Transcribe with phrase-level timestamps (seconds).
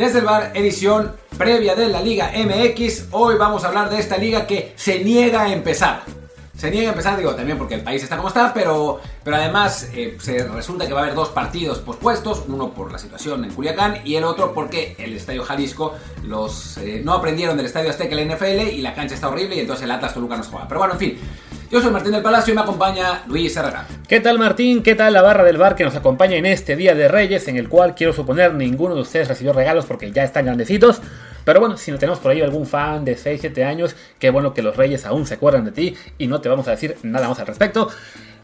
[0.00, 3.08] Desde el bar, edición previa de la Liga MX.
[3.10, 6.04] Hoy vamos a hablar de esta liga que se niega a empezar.
[6.56, 9.90] Se niega a empezar, digo, también porque el país está como está, pero, pero además
[9.92, 13.52] eh, se resulta que va a haber dos partidos pospuestos, uno por la situación en
[13.52, 15.92] Culiacán y el otro porque el Estadio Jalisco
[16.24, 19.60] los eh, no aprendieron del Estadio Azteca la NFL y la cancha está horrible y
[19.60, 20.66] entonces el Atlas Toluca nos juega.
[20.66, 21.18] Pero bueno, en fin,
[21.70, 23.86] yo soy Martín del Palacio y me acompaña Luis Herrera.
[24.08, 24.82] ¿Qué tal Martín?
[24.82, 27.56] ¿Qué tal la barra del bar que nos acompaña en este Día de Reyes en
[27.56, 31.00] el cual quiero suponer ninguno de ustedes recibió regalos porque ya están grandecitos?
[31.44, 34.52] Pero bueno, si no tenemos por ahí algún fan de 6, 7 años, qué bueno
[34.52, 37.28] que los reyes aún se acuerdan de ti y no te vamos a decir nada
[37.28, 37.88] más al respecto.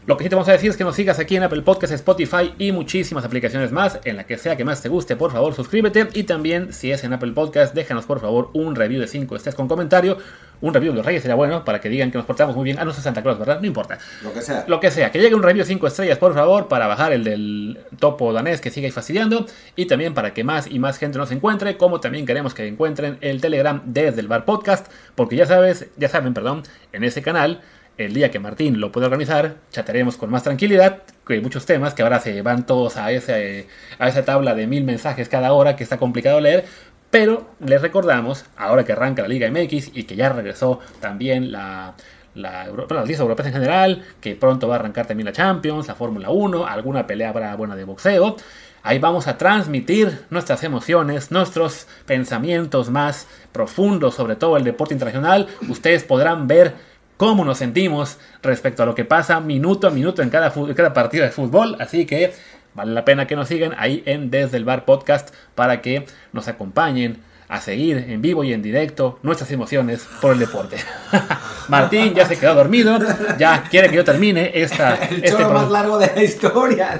[0.07, 1.93] Lo que sí te vamos a decir es que nos sigas aquí en Apple Podcasts,
[1.93, 3.99] Spotify y muchísimas aplicaciones más.
[4.05, 6.07] En la que sea que más te guste, por favor, suscríbete.
[6.13, 9.53] Y también, si es en Apple Podcasts, déjanos por favor un review de 5 estés
[9.53, 10.17] con comentario.
[10.61, 12.77] Un review de los Reyes sería bueno para que digan que nos portamos muy bien.
[12.79, 13.59] Ah, no es Santa Claus, ¿verdad?
[13.59, 13.99] No importa.
[14.23, 14.63] Lo que sea.
[14.65, 15.11] Lo que sea.
[15.11, 18.61] Que llegue un review de 5 estrellas, por favor, para bajar el del topo danés
[18.61, 19.45] que sigue fastidiando.
[19.75, 21.75] Y también para que más y más gente nos encuentre.
[21.75, 24.89] Como también queremos que encuentren el Telegram desde el Bar Podcast.
[25.15, 27.61] Porque ya sabes, ya saben, perdón, en ese canal
[27.97, 32.03] el día que Martín lo pueda organizar, chataremos con más tranquilidad, que muchos temas que
[32.03, 33.67] ahora se van todos a, ese,
[33.99, 36.65] a esa tabla de mil mensajes cada hora que está complicado leer,
[37.09, 41.95] pero les recordamos, ahora que arranca la Liga MX y que ya regresó también la,
[42.35, 45.95] la, las ligas europeas en general, que pronto va a arrancar también la Champions, la
[45.95, 48.35] Fórmula 1, alguna pelea habrá buena de boxeo.
[48.83, 55.47] Ahí vamos a transmitir nuestras emociones, nuestros pensamientos más profundos sobre todo el deporte internacional.
[55.67, 56.75] Ustedes podrán ver
[57.17, 60.93] cómo nos sentimos respecto a lo que pasa minuto a minuto en cada, en cada
[60.93, 61.75] partido de fútbol.
[61.79, 62.33] Así que
[62.73, 66.47] vale la pena que nos sigan ahí en Desde el Bar Podcast para que nos
[66.47, 70.77] acompañen a seguir en vivo y en directo nuestras emociones por el deporte.
[71.69, 72.99] Martín ya se quedó dormido,
[73.37, 74.95] ya quiere que yo termine esta...
[75.09, 76.99] El este choro más largo de la historia,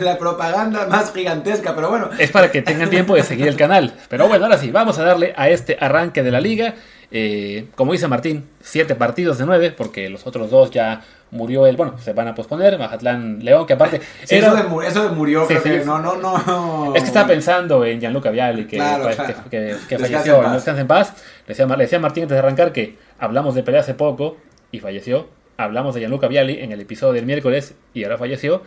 [0.00, 2.10] la propaganda más gigantesca, pero bueno.
[2.18, 3.94] Es para que tengan tiempo de seguir el canal.
[4.08, 6.74] Pero bueno, ahora sí, vamos a darle a este arranque de la liga.
[7.14, 11.76] Eh, como dice Martín, siete partidos de nueve, porque los otros dos ya murió el.
[11.76, 12.78] Bueno, se van a posponer.
[12.78, 14.00] Mazatlán León, que aparte.
[14.24, 16.94] Sí, era- eso, de, eso de murió, Sí, creo sí, que no, no, no.
[16.94, 19.34] Es que estaba pensando en Gianluca Vialli, que, Claro, que- claro.
[19.44, 21.12] que- que Descanse falleció, en no descanse en paz.
[21.46, 24.38] Le decía, le decía a Martín antes de arrancar que hablamos de pelea hace poco
[24.70, 25.28] y falleció.
[25.58, 28.62] Hablamos de Gianluca Vialli en el episodio del miércoles y ahora falleció.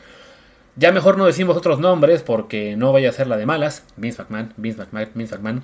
[0.77, 3.83] Ya mejor no decimos otros nombres porque no vaya a ser la de malas.
[3.95, 5.63] Vince McMahon, Vince McMahon, Vince McMahon.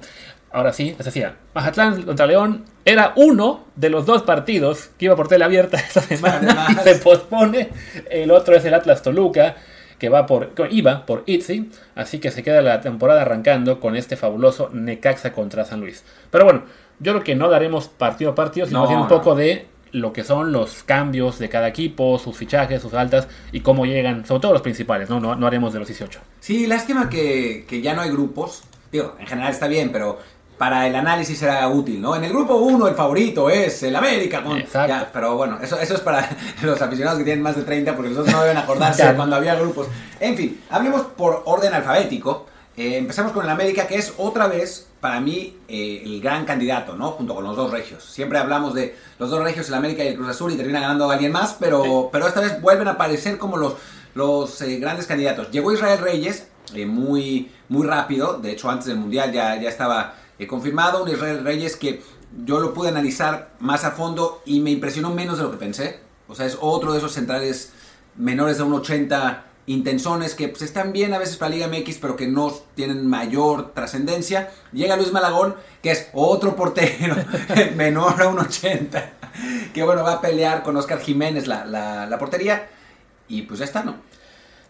[0.53, 5.15] Ahora sí, les decía, Mazatlán contra León era uno de los dos partidos que iba
[5.15, 7.69] por tela abierta esta semana y se pospone.
[8.09, 9.55] El otro es el Atlas Toluca
[10.01, 14.17] que va por iba por Itzy, así que se queda la temporada arrancando con este
[14.17, 16.03] fabuloso Necaxa contra San Luis.
[16.31, 16.63] Pero bueno,
[16.99, 20.23] yo creo que no daremos partido a partido, sino No, un poco de lo que
[20.23, 24.53] son los cambios de cada equipo, sus fichajes, sus altas y cómo llegan, sobre todo
[24.53, 25.19] los principales, ¿no?
[25.19, 26.19] No, no haremos de los 18.
[26.39, 28.63] Sí, lástima que, que ya no hay grupos.
[28.91, 30.17] Digo, en general está bien, pero
[30.61, 32.15] para el análisis será útil, ¿no?
[32.15, 34.43] En el grupo 1 el favorito es el América.
[34.43, 34.59] Con...
[34.59, 34.93] Exacto.
[34.93, 38.11] Ya, pero bueno, eso, eso es para los aficionados que tienen más de 30, porque
[38.11, 39.87] los otros no deben acordarse de cuando había grupos.
[40.19, 42.45] En fin, hablemos por orden alfabético.
[42.77, 46.95] Eh, empezamos con el América, que es otra vez, para mí, eh, el gran candidato,
[46.95, 47.09] ¿no?
[47.13, 48.03] Junto con los dos regios.
[48.03, 51.09] Siempre hablamos de los dos regios, el América y el Cruz Azul, y termina ganando
[51.09, 53.73] alguien más, pero, pero esta vez vuelven a aparecer como los,
[54.13, 55.49] los eh, grandes candidatos.
[55.49, 60.20] Llegó Israel Reyes, eh, muy, muy rápido, de hecho antes del Mundial ya, ya estaba
[60.41, 62.01] eh, confirmado, un Israel Reyes que
[62.45, 65.99] yo lo pude analizar más a fondo y me impresionó menos de lo que pensé.
[66.27, 67.73] O sea, es otro de esos centrales
[68.15, 72.15] menores de un 80 intensones que pues, están bien a veces para Liga MX, pero
[72.15, 74.49] que no tienen mayor trascendencia.
[74.71, 77.15] Llega Luis Malagón, que es otro portero
[77.75, 79.13] menor a un 80,
[79.73, 82.67] que bueno, va a pelear con Oscar Jiménez la, la portería.
[83.27, 84.10] Y pues ya está, ¿no?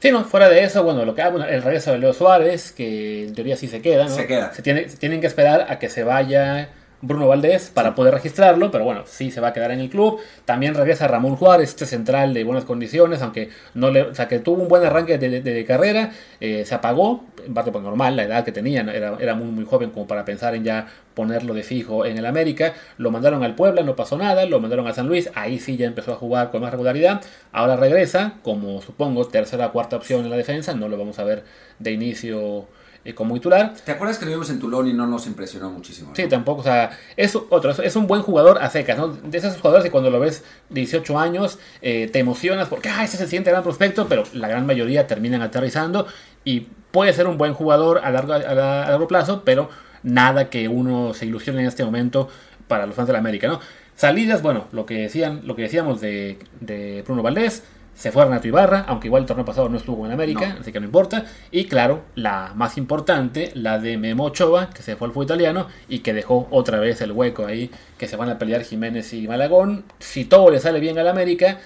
[0.01, 3.25] Sí, no, fuera de eso, bueno, lo que bueno, el regreso de Leo Suárez, que
[3.25, 4.09] en teoría sí se queda, ¿no?
[4.09, 4.51] Se queda.
[4.51, 6.69] Se, tiene, se tienen que esperar a que se vaya
[7.01, 10.19] Bruno Valdés para poder registrarlo, pero bueno, sí se va a quedar en el club.
[10.45, 14.39] También regresa Ramón Juárez, este central de buenas condiciones, aunque no le, o sea, que
[14.39, 18.15] tuvo un buen arranque de, de- de carrera, eh, se apagó, en parte por normal,
[18.15, 18.91] la edad que tenía, ¿no?
[18.91, 22.25] era, era muy, muy joven como para pensar en ya ponerlo de fijo en el
[22.25, 22.73] América.
[22.97, 25.87] Lo mandaron al Puebla, no pasó nada, lo mandaron a San Luis, ahí sí ya
[25.87, 27.21] empezó a jugar con más regularidad.
[27.51, 31.23] Ahora regresa, como supongo, tercera o cuarta opción en la defensa, no lo vamos a
[31.23, 31.43] ver
[31.79, 32.67] de inicio
[33.03, 33.73] eh, como titular.
[33.85, 36.11] ¿Te acuerdas que lo vimos en Tulón y no nos impresionó muchísimo?
[36.15, 39.07] Sí, tampoco, o sea, es otro, es- es un buen jugador a secas, ¿no?
[39.09, 43.15] De esos jugadores que cuando lo ves 18 años eh, te emocionas porque, ah, ese
[43.15, 46.05] es el siguiente gran prospecto, pero la gran mayoría terminan aterrizando
[46.43, 49.69] y puede ser un buen jugador a largo, a, la- a largo plazo, pero
[50.03, 52.27] nada que uno se ilusione en este momento
[52.67, 53.59] para los fans de la América, ¿no?
[53.95, 58.47] Salidas, bueno, lo que decían, lo que decíamos de, de Bruno Valdés, se fue Renato
[58.47, 61.25] Ibarra, aunque igual el torneo pasado no estuvo en América, así que no importa.
[61.51, 65.67] Y claro, la más importante, la de Memo Ochoa, que se fue al fútbol italiano
[65.87, 69.27] y que dejó otra vez el hueco ahí, que se van a pelear Jiménez y
[69.27, 69.85] Malagón.
[69.99, 71.59] Si todo le sale bien al América,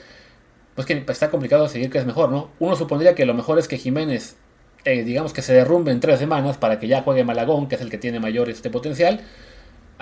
[0.76, 2.50] pues que está complicado seguir que es mejor, ¿no?
[2.60, 4.36] Uno supondría que lo mejor es que Jiménez,
[4.84, 7.82] eh, digamos que se derrumbe en tres semanas para que ya juegue Malagón, que es
[7.82, 9.22] el que tiene mayor este potencial.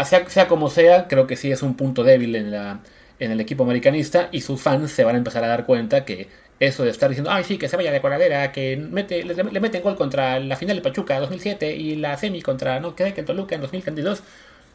[0.04, 2.80] Sea, sea como sea, creo que sí es un punto débil en la
[3.26, 6.28] en el equipo americanista y sus fans se van a empezar a dar cuenta que
[6.60, 9.82] eso de estar diciendo, ay, sí, que se vaya de coladera, que mete, le, meten
[9.82, 13.56] gol contra la final de Pachuca 2007 y la semi contra, no, que en Toluca
[13.56, 14.24] en 2022,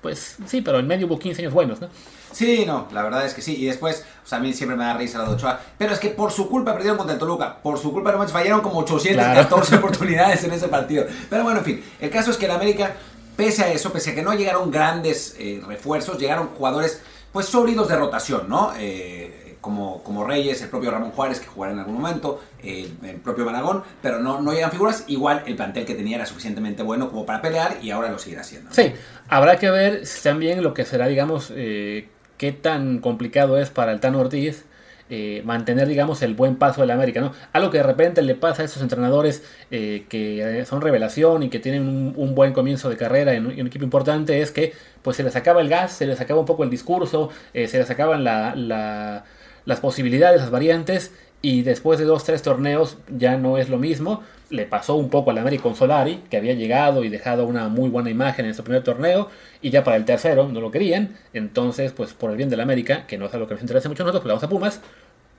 [0.02, 1.88] pues sí, pero en medio hubo 15 años buenos, ¿no?
[2.30, 3.56] Sí, no, la verdad es que sí.
[3.56, 5.60] Y después, o sea, a mí siempre me da risa la de Ochoa.
[5.76, 7.60] Pero es que por su culpa perdieron contra el Toluca.
[7.60, 11.06] Por su culpa, no fallaron como 814 oportunidades en ese partido.
[11.28, 11.84] Pero bueno, en fin.
[11.98, 12.94] El caso es que en América,
[13.36, 17.00] pese a eso, pese a que no llegaron grandes eh, refuerzos, llegaron jugadores
[17.32, 18.72] pues sólidos de rotación, ¿no?
[18.78, 23.16] Eh, como, como Reyes, el propio Ramón Juárez, que jugará en algún momento, eh, el
[23.16, 25.04] propio Managón, pero no, no llegan figuras.
[25.08, 28.42] Igual el plantel que tenía era suficientemente bueno como para pelear y ahora lo seguirá
[28.42, 28.72] haciendo.
[28.72, 28.92] Sí,
[29.28, 34.00] habrá que ver también lo que será, digamos, eh, qué tan complicado es para el
[34.00, 34.64] Tan Ortiz
[35.10, 37.32] eh, mantener, digamos, el buen paso del América, ¿no?
[37.52, 41.58] Algo que de repente le pasa a esos entrenadores eh, que son revelación y que
[41.58, 45.34] tienen un, buen comienzo de carrera en un, equipo importante es que pues se les
[45.34, 49.81] acaba el gas, se les acaba un poco el discurso, eh, se les acaban las
[49.81, 54.23] posibilidades, las variantes y después de dos, tres torneos ya no es lo mismo.
[54.50, 57.90] Le pasó un poco al América con Solari, que había llegado y dejado una muy
[57.90, 59.29] buena imagen en su primer torneo,
[59.61, 61.17] y ya para el tercero no lo querían.
[61.32, 64.02] Entonces, pues por el bien del América, que no es algo que nos interesa mucho
[64.02, 64.81] a nosotros, pues vamos a Pumas,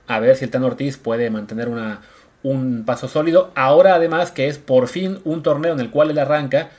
[0.06, 2.00] a ver si el Tan Ortiz puede mantener una,
[2.42, 3.50] un paso sólido.
[3.54, 6.70] Ahora además que es por fin un torneo en el cual él arranca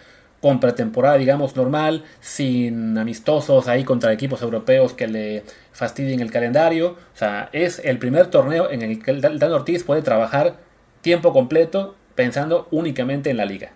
[0.41, 6.97] con pretemporada, digamos, normal, sin amistosos ahí contra equipos europeos que le fastidien el calendario.
[7.13, 10.57] O sea, es el primer torneo en el que Dan Ortiz puede trabajar
[11.01, 13.71] tiempo completo pensando únicamente en la liga.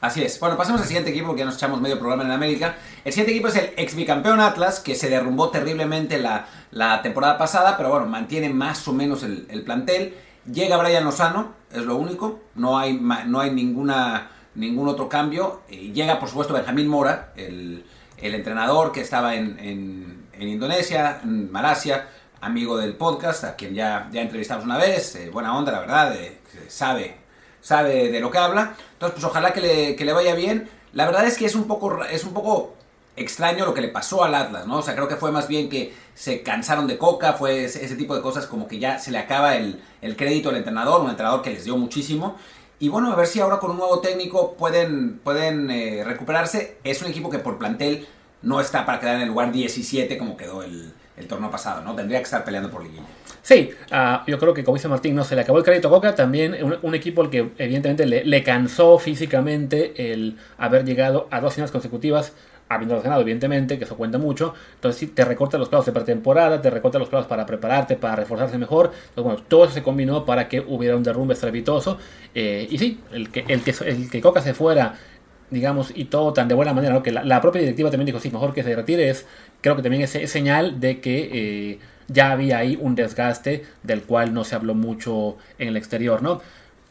[0.00, 0.40] Así es.
[0.40, 2.76] Bueno, pasemos al siguiente equipo, que ya nos echamos medio programa en América.
[3.04, 7.76] El siguiente equipo es el ex bicampeón Atlas, que se derrumbó terriblemente la, temporada pasada,
[7.76, 10.14] pero bueno, mantiene más o menos el, plantel.
[10.50, 12.40] Llega Brian Lozano, es lo único.
[12.54, 15.62] No hay, no hay ninguna ningún otro cambio.
[15.68, 17.84] llega, por supuesto, Benjamín Mora, el,
[18.18, 22.08] entrenador que estaba en, Indonesia, en Malasia,
[22.40, 25.16] amigo del podcast, a quien ya, ya entrevistamos una vez.
[25.16, 26.16] Eh, buena onda, la verdad,
[26.68, 27.16] sabe,
[27.60, 28.74] sabe de lo que habla.
[28.92, 30.68] Entonces, pues ojalá que le, que le vaya bien.
[30.92, 32.74] La verdad es que es un poco, es un poco
[33.16, 34.78] extraño lo que le pasó al Atlas, ¿no?
[34.78, 38.14] O sea, creo que fue más bien que se cansaron de Coca, fue ese, tipo
[38.14, 41.42] de cosas como que ya se le acaba el, el crédito al entrenador, un entrenador
[41.42, 42.36] que les dio muchísimo
[42.80, 46.78] y bueno, a ver si ahora con un nuevo técnico pueden, pueden eh, recuperarse.
[46.82, 48.08] Es un equipo que por plantel
[48.40, 51.94] no está para quedar en el lugar 17 como quedó el, el torneo pasado, ¿no?
[51.94, 53.02] Tendría que estar peleando por liguilla.
[53.42, 56.14] Sí, uh, yo creo que como Martín, no se le acabó el crédito a Coca,
[56.14, 61.54] también un, equipo al que evidentemente le, le, cansó físicamente el haber llegado a dos
[61.54, 62.32] finales consecutivas
[62.70, 64.54] habiendo ganado, evidentemente, que eso cuenta mucho.
[64.76, 68.14] Entonces, sí, te recorta los plazos de pretemporada, te recorta los plazos para prepararte, para
[68.14, 68.92] reforzarse mejor.
[69.08, 71.98] Entonces, bueno, todo eso se combinó para que hubiera un derrumbe estrepitoso.
[72.32, 74.94] Eh, y sí, el que, el, que, el que Coca se fuera,
[75.50, 77.02] digamos, y todo tan de buena manera, ¿no?
[77.02, 79.26] que la, propia directiva también dijo, sí, mejor que se retire, es,
[79.60, 84.32] creo que también es, señal de que eh, ya había ahí un desgaste del cual
[84.32, 86.40] no se habló mucho en el exterior, ¿no?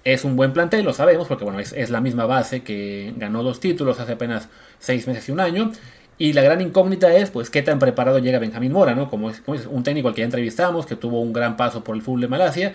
[0.04, 3.60] Es un buen plantel, lo sabemos, porque bueno, es, la misma base que ganó dos
[3.60, 4.48] títulos hace apenas
[4.80, 5.72] seis meses y un año.
[6.18, 9.10] Y la gran incógnita es, pues, qué tan preparado llega Benjamín Mora, ¿no?
[9.10, 12.02] Como es, un técnico al que ya entrevistamos, que tuvo un gran paso por el
[12.02, 12.74] fútbol de Malasia,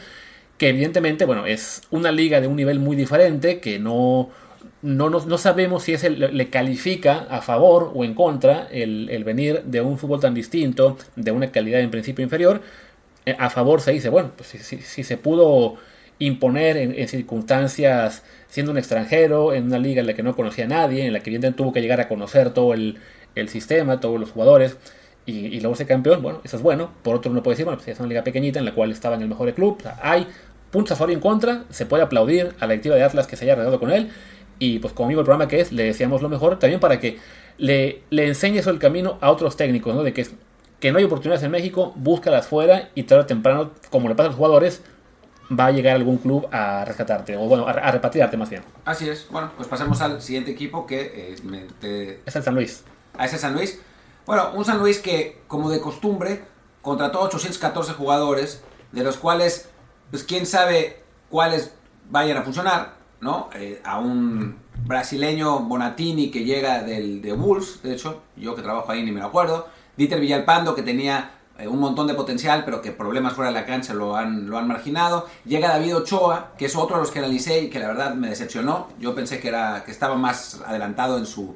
[0.59, 4.31] que evidentemente, bueno, es una liga de un nivel muy diferente, que no,
[4.83, 9.81] no, no, sabemos si es le califica a favor o en contra el, venir de
[9.81, 12.63] un fútbol tan distinto, de una calidad en principio inferior.
[13.27, 15.77] Eh, a favor se dice, bueno, pues si se pudo
[16.19, 20.69] imponer en, circunstancias siendo un extranjero, en una liga en la que no conocía a
[20.69, 22.99] nadie, en la que evidentemente tuvo que llegar a conocer todo el,
[23.49, 24.77] sistema, todos los jugadores,
[25.27, 26.91] y, luego ser campeón, bueno, eso es bueno.
[27.03, 29.17] Por otro uno puede decir, bueno, pues es una liga pequeñita en la cual estaba
[29.17, 30.27] en el mejor club, hay
[30.71, 33.37] puntos a favor y en contra, se puede aplaudir a la directiva de Atlas que
[33.37, 34.11] se haya arreglado con él,
[34.59, 37.19] y pues como amigo el programa que es, le deseamos lo mejor, también para que
[37.59, 40.03] le, le enseñe eso el camino a otros técnicos, ¿no?
[40.03, 40.27] De que,
[40.81, 44.27] que no hay oportunidades en México, búscalas fuera y tarde o temprano, como le pasa
[44.27, 44.83] a los jugadores,
[45.51, 48.63] va a llegar algún club a rescatarte, o bueno, a, repatriarte más bien.
[48.85, 49.29] Así es.
[49.31, 51.37] Bueno, pues pasemos al siguiente equipo que
[51.83, 52.85] eh, es el San Luis.
[53.17, 53.81] A ese San Luis.
[54.27, 56.45] Bueno, un San Luis que, como de costumbre,
[56.83, 59.69] contrató 814 jugadores, de los cuales,
[60.11, 61.75] pues quién sabe cuáles
[62.11, 63.51] vayan a funcionar, ¿no?
[63.55, 68.91] Eh, a un brasileño Bonatini que llega del, de Wolves, de hecho, yo que trabajo
[68.91, 69.69] ahí ni me lo acuerdo.
[69.97, 71.31] Dieter Villalpando que tenía
[71.61, 74.67] un montón de potencial, pero que problemas fuera de la cancha lo han, lo han
[74.67, 75.27] marginado.
[75.45, 78.29] Llega David Ochoa, que es otro de los que analicé y que la verdad me
[78.29, 78.89] decepcionó.
[78.99, 81.55] Yo pensé que, era, que estaba más adelantado en su,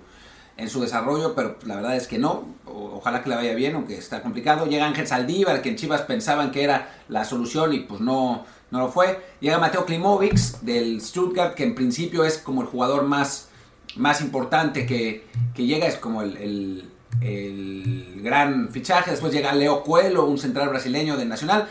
[0.56, 2.46] en su desarrollo, pero la verdad es que no.
[2.64, 4.66] ojalá que le vaya bien, aunque está complicado.
[4.66, 8.78] Llega Ángel Saldívar, que en Chivas pensaban que era la solución y pues no, no
[8.78, 9.20] lo fue.
[9.40, 13.48] Llega Mateo Klimovic del Stuttgart, que en principio es como el jugador más,
[13.96, 16.90] más importante que, que llega, es como el,
[17.20, 19.10] gran fichaje.
[19.10, 21.66] Después llega Leo Cuelo, un central brasileño del Nacional.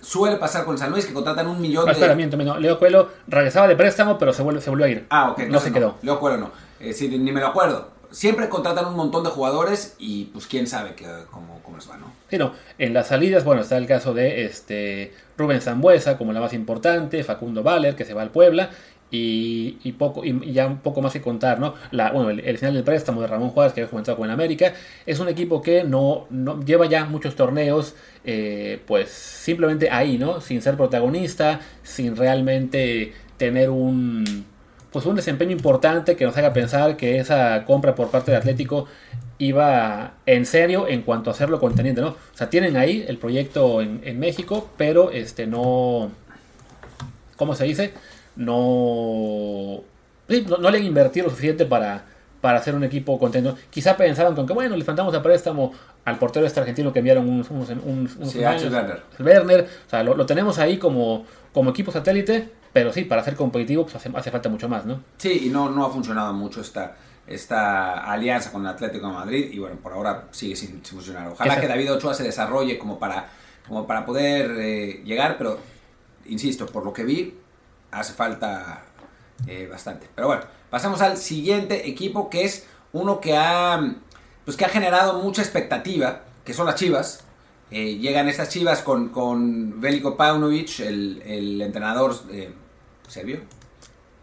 [0.00, 1.92] Suele pasar con San Luis que contratan un millón de.
[1.92, 5.06] Espera, miento, Leo Cuelo regresaba de préstamo, pero se, vuelve, se volvió a ir.
[5.10, 5.40] Ah, ok.
[5.48, 5.96] No se quedó.
[6.02, 6.50] Leo Cuelo no.
[6.80, 10.66] Eh, sí, ni me lo acuerdo siempre contratan un montón de jugadores y pues quién
[10.66, 12.12] sabe que, cómo, cómo les va, ¿no?
[12.30, 12.52] Sí, no.
[12.78, 17.22] En las salidas, bueno, está el caso de este Rubén Zambuesa como la más importante,
[17.24, 18.70] Facundo Valer que se va al Puebla
[19.10, 21.74] y, y poco y, ya un poco más que contar, ¿no?
[21.90, 24.74] La, bueno, el, final del préstamo de Ramón Juárez que había comentado con América
[25.06, 30.40] es un equipo que no, no lleva ya muchos torneos, eh, pues simplemente ahí, ¿no?
[30.40, 34.46] Sin ser protagonista, sin realmente tener un
[34.90, 38.86] pues un desempeño importante que nos haga pensar que esa compra por parte de Atlético
[39.38, 42.08] iba en serio en cuanto a hacerlo conteniente, ¿no?
[42.08, 46.10] O sea, tienen ahí el proyecto en, México, pero este no.
[47.36, 47.92] ¿Cómo se dice?
[48.38, 49.82] No.
[50.28, 52.04] no, le han invertido lo suficiente para,
[52.40, 53.56] para hacer un equipo contento.
[53.68, 55.72] Quizá pensaban que, aunque bueno, le faltamos a préstamo
[56.04, 59.02] al portero este argentino que enviaron unos, unos, unos, Werner.
[59.18, 59.68] Werner.
[59.86, 63.82] O sea, lo, lo, tenemos ahí como, como equipo satélite, pero sí, para ser competitivo
[63.82, 65.02] pues hace, hace, falta mucho más, ¿no?
[65.16, 66.94] Sí, y no, no ha funcionado mucho esta,
[67.26, 71.26] esta alianza con el Atlético de Madrid y bueno, por ahora sigue sin, funcionar.
[71.26, 73.28] Ojalá que David Ochoa se desarrolle como para,
[73.66, 75.58] como para poder eh, llegar, pero
[76.26, 77.34] insisto, por lo que vi,
[77.90, 78.84] hace falta
[79.46, 80.08] eh, bastante.
[80.14, 83.94] Pero bueno, pasamos al siguiente equipo que es uno que ha,
[84.44, 87.24] pues que ha generado mucha expectativa, que son las Chivas.
[87.70, 92.50] Eh, llegan estas chivas con, con Veliko Paunovic, el, el entrenador eh,
[93.06, 93.40] serbio.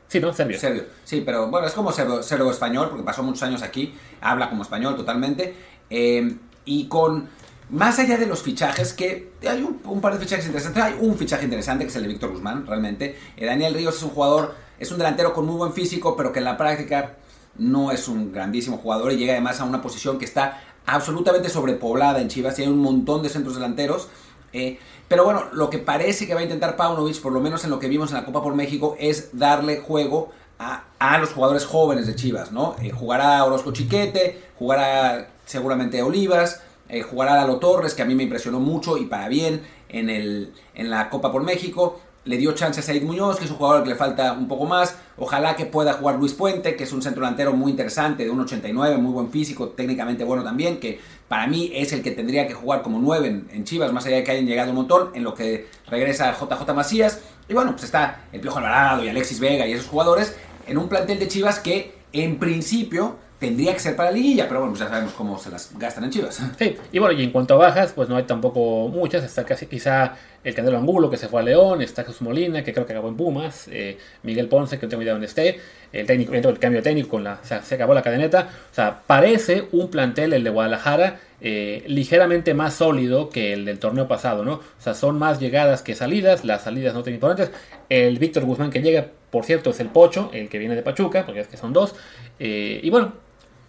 [0.08, 0.34] Sí, ¿no?
[0.34, 0.60] Serbio.
[0.60, 0.84] Serbio.
[1.04, 4.96] Sí, pero bueno, es como serbio, español, porque pasó muchos años aquí, habla como español
[4.96, 5.56] totalmente.
[5.90, 7.30] Eh, y con,
[7.70, 11.46] más allá de los fichajes, que hay un, par de fichajes interesantes, hay un fichaje
[11.46, 13.18] interesante que es el de Víctor Guzmán, realmente.
[13.40, 16.46] Daniel Ríos es un jugador, es un delantero con muy buen físico, pero que en
[16.46, 17.16] la práctica
[17.58, 22.22] no es un grandísimo jugador y llega además a una posición que está absolutamente sobrepoblada
[22.22, 24.10] en Chivas y hay un montón de centros delanteros.
[24.54, 27.70] Eh, pero bueno, lo que parece que va a intentar Paunovic, por lo menos en
[27.70, 30.84] lo que vimos en la Copa por México, es darle juego a,
[31.20, 32.76] los jugadores jóvenes de Chivas, ¿no?
[32.82, 38.24] Eh, jugará Orozco Chiquete, jugará seguramente Olivas, eh, jugará Lalo Torres, que a mí me
[38.24, 42.80] impresionó mucho y para bien en, el, en la Copa por México le dio chance
[42.80, 44.98] a Said Muñoz, que es un jugador que le falta un poco más.
[45.18, 48.98] Ojalá que pueda jugar Luis Puente, que es un centro delantero muy interesante, de 1.89,
[48.98, 52.82] muy buen físico, técnicamente bueno también, que para mí es el que tendría que jugar
[52.82, 55.68] como 9 en, Chivas, más allá de que hayan llegado un montón, en lo que
[55.88, 57.22] regresa JJ Macías.
[57.48, 60.36] Y bueno, pues está el Piojo Alvarado y Alexis Vega y esos jugadores
[60.68, 64.62] en un plantel de Chivas que en principio tendría que ser para la liguilla, pero
[64.62, 66.42] bueno, pues ya sabemos cómo se las gastan en Chivas.
[66.58, 69.66] Sí, y bueno, y en cuanto a bajas, pues no hay tampoco muchas, está casi
[69.66, 70.14] quizá
[70.44, 73.10] el Candelo Angulo que se fue a León, está Jesús Molina que creo que acabó
[73.10, 75.60] en Pumas, eh, Miguel Ponce que no tengo idea dónde esté,
[75.92, 79.90] el técnico, el cambio técnico con la, se acabó la cadeneta, o sea, parece un
[79.90, 84.54] plantel el de Guadalajara eh, ligeramente más sólido que el del torneo pasado, ¿no?
[84.54, 87.52] O sea, son más llegadas que salidas, las salidas no tan importantes.
[87.90, 91.26] El Víctor Guzmán que llega, por cierto, es el Pocho, el que viene de Pachuca,
[91.26, 91.94] porque es que son dos.
[92.40, 93.14] Eh, y bueno,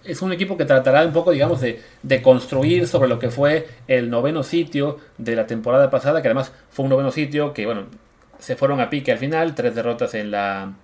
[0.06, 1.82] es un equipo que tratará un poco, digamos, de,
[2.22, 6.84] construir sobre lo que fue el noveno sitio de la temporada pasada, que además fue
[6.84, 7.86] un noveno sitio que, bueno,
[8.38, 10.74] se fueron a pique al final, tres derrotas en, la,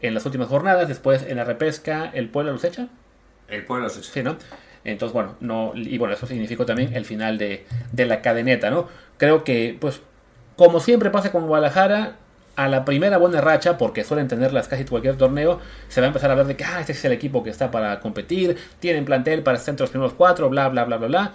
[0.00, 2.88] en las últimas jornadas, después en la repesca, ¿el pueblo los echa?
[3.48, 4.10] El pueblo los echa.
[4.12, 4.36] Sí, ¿no?
[4.84, 8.88] Entonces, bueno, no, y bueno, eso significó también el final de, de la cadeneta, ¿no?
[9.18, 10.00] Creo que, pues,
[10.56, 12.16] como siempre pasa con Guadalajara,
[12.56, 16.30] a la primera buena racha, porque suelen tenerlas casi cualquier torneo, se va a empezar
[16.30, 19.42] a hablar de que ah, este es el equipo que está para competir, tienen plantel
[19.42, 21.32] para estar entre los primeros cuatro, bla, bla, bla, bla, bla.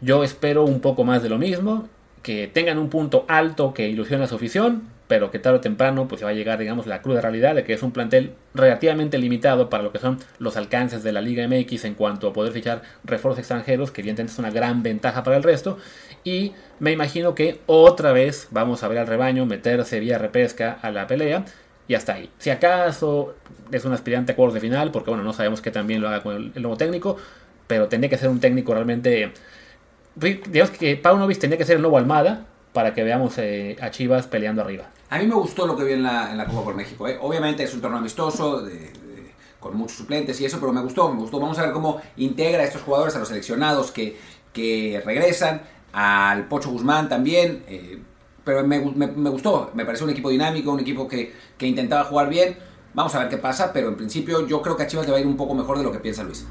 [0.00, 1.88] Yo espero un poco más de lo mismo,
[2.22, 6.08] que tengan un punto alto que ilusione a su afición, pero que tarde o temprano
[6.08, 9.18] pues se va a llegar, digamos, la cruda realidad de que es un plantel relativamente
[9.18, 12.52] limitado para lo que son los alcances de la Liga MX en cuanto a poder
[12.52, 15.78] fichar refuerzos extranjeros, que evidentemente es una gran ventaja para el resto,
[16.26, 20.90] y me imagino que otra vez vamos a ver al rebaño meterse vía repesca a
[20.90, 21.44] la pelea,
[21.86, 22.28] y hasta ahí.
[22.38, 23.36] Si acaso
[23.70, 26.24] es un aspirante a cuartos de final, porque bueno, no sabemos que también lo haga
[26.24, 27.16] con el, nuevo técnico,
[27.68, 29.32] pero tendría que ser un técnico realmente...
[30.16, 34.26] Digamos que Paunovic tendría que ser el nuevo Almada, para que veamos eh, a Chivas
[34.26, 34.90] peleando arriba.
[35.10, 37.06] A mí me gustó lo que vi en la, Copa por México.
[37.06, 37.18] ¿eh?
[37.20, 38.66] Obviamente es un torneo amistoso,
[39.60, 41.38] con muchos suplentes y eso, pero me gustó, me gustó.
[41.38, 44.18] Vamos a ver cómo integra a estos jugadores, a los seleccionados que,
[44.52, 45.62] que regresan,
[45.96, 47.64] al Pocho Guzmán también.
[47.66, 47.98] Eh,
[48.44, 52.56] pero me, gustó, me pareció un equipo dinámico, un equipo que, que, intentaba jugar bien.
[52.94, 55.18] Vamos a ver qué pasa, pero en principio yo creo que a Chivas le va
[55.18, 56.46] a ir un poco mejor de lo que piensa Luis.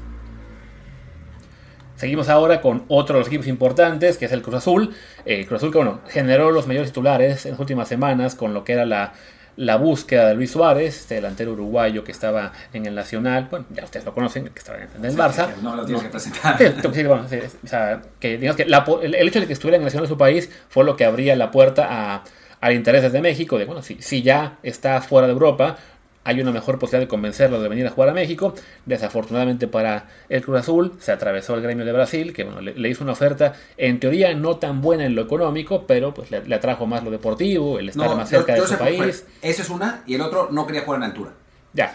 [1.94, 4.94] Seguimos ahora con otro de los equipos importantes, que es el Cruz Azul.
[5.24, 8.64] Eh, Cruz Azul que bueno, generó los mayores titulares en las últimas semanas con lo
[8.64, 9.14] que era la,
[9.56, 13.84] la búsqueda de Luis Suárez, este delantero uruguayo que estaba en el Nacional, bueno, ya
[13.84, 15.56] ustedes lo conocen, que estaba en el Barça.
[15.62, 16.54] no lo tienes que presentar.
[16.54, 20.18] o sea, que, digamos que el, hecho de que estuviera en el Nacional de su
[20.18, 22.24] país fue lo que abría la puerta a,
[22.60, 25.76] al interés de México, de bueno, si, si ya está fuera de Europa,
[26.26, 28.52] hay una mejor posibilidad de convencerlo de venir a jugar a México.
[28.84, 33.04] Desafortunadamente para el Cruz Azul se atravesó el gremio de Brasil, que bueno, le, hizo
[33.04, 37.04] una oferta en teoría no tan buena en lo económico, pero pues le, atrajo más
[37.04, 39.24] lo deportivo, el estar más cerca de su país.
[39.40, 41.30] Esa es una, y el otro no quería jugar en altura.
[41.72, 41.94] Ya,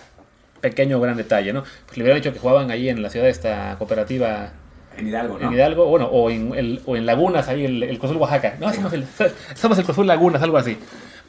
[0.62, 1.64] pequeño gran detalle, ¿no?
[1.86, 4.54] Pues le hubieran dicho que jugaban ahí en la ciudad de esta cooperativa
[4.98, 5.48] en Hidalgo, ¿no?
[5.48, 8.56] En Hidalgo, bueno, o en, el, o en Lagunas, ahí el, el Cruz Azul Oaxaca.
[8.62, 9.06] No, somos el,
[9.56, 10.78] somos el Cruz Azul Lagunas, algo así.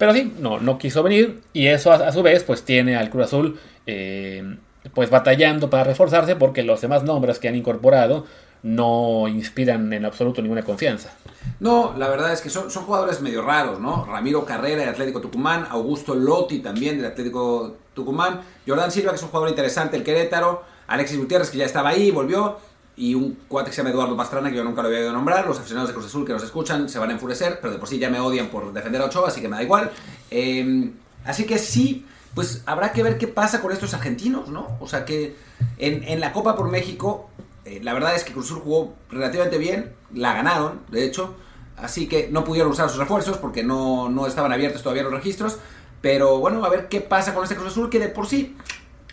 [0.03, 3.27] Pero sí, no, no quiso venir y eso a, su vez pues tiene al Cruz
[3.27, 4.57] Azul eh,
[4.95, 8.27] pues batallando para reforzarse porque los demás nombres que han incorporado
[8.65, 11.13] no inspiran en absoluto ninguna confianza.
[11.61, 14.05] No, la verdad es que son, jugadores medio raros, ¿no?
[14.05, 19.23] Ramiro Carrera del Atlético Tucumán, Augusto Lotti también del Atlético Tucumán, Jordan Silva que es
[19.23, 22.59] un jugador interesante el Querétaro, Alexis Gutiérrez que ya estaba ahí, volvió,
[22.97, 25.47] y un cuate que se llama Eduardo Pastrana, que yo nunca lo había oído nombrar.
[25.47, 27.89] Los aficionados de Cruz Azul que nos escuchan se van a enfurecer, pero de por
[27.89, 29.91] sí ya me odian por defender a Ochoa, así que me da igual.
[30.31, 30.93] Em,
[31.25, 34.77] así que sí, pues habrá que ver qué pasa con estos argentinos, ¿no?
[34.81, 35.37] O sea que
[35.79, 37.31] en, en la Copa por México,
[37.65, 41.35] eh, la verdad es que Cruz Azul jugó relativamente bien, la ganaron, de hecho,
[41.77, 45.59] así que no pudieron usar sus refuerzos porque no, no estaban abiertos todavía los registros.
[46.03, 48.57] Pero bueno, a ver qué pasa con este Cruz Azul que de por sí,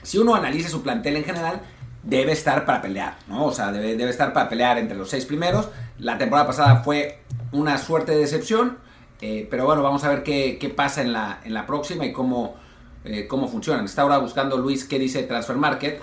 [0.02, 1.62] si uno analiza su plantel en general,
[2.04, 3.46] debe estar para pelear, ¿no?
[3.46, 5.70] O sea, debe, debe estar para pelear entre los seis primeros.
[5.98, 7.20] La temporada pasada fue
[7.52, 8.78] una suerte de decepción,
[9.22, 12.14] eh, pero bueno, vamos a ver qué, qué, pasa en la, en la próxima y
[12.14, 12.56] cómo,
[13.04, 13.86] eh, cómo funcionan.
[13.86, 16.02] Está ahora buscando Luis qué dice Transfer Market.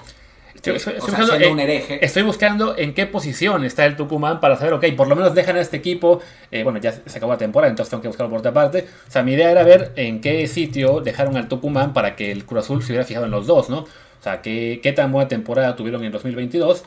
[0.57, 2.05] Estoy, buscando, un hereje.
[2.05, 5.57] estoy buscando en qué posición está el Tucumán para saber, ok, por lo menos dejan
[5.57, 6.21] a este equipo.
[6.51, 8.87] Eh, bueno, ya se acabó la temporada, entonces tengo que buscarlo por otra parte.
[9.07, 12.47] O sea, mi idea era ver en qué sitio dejaron al Tucumán para que el
[12.47, 13.85] Cruz Azul se hubiera fijado en los dos, ¿no?
[14.27, 16.85] O sea, ¿qué, qué tan buena temporada tuvieron en 2022?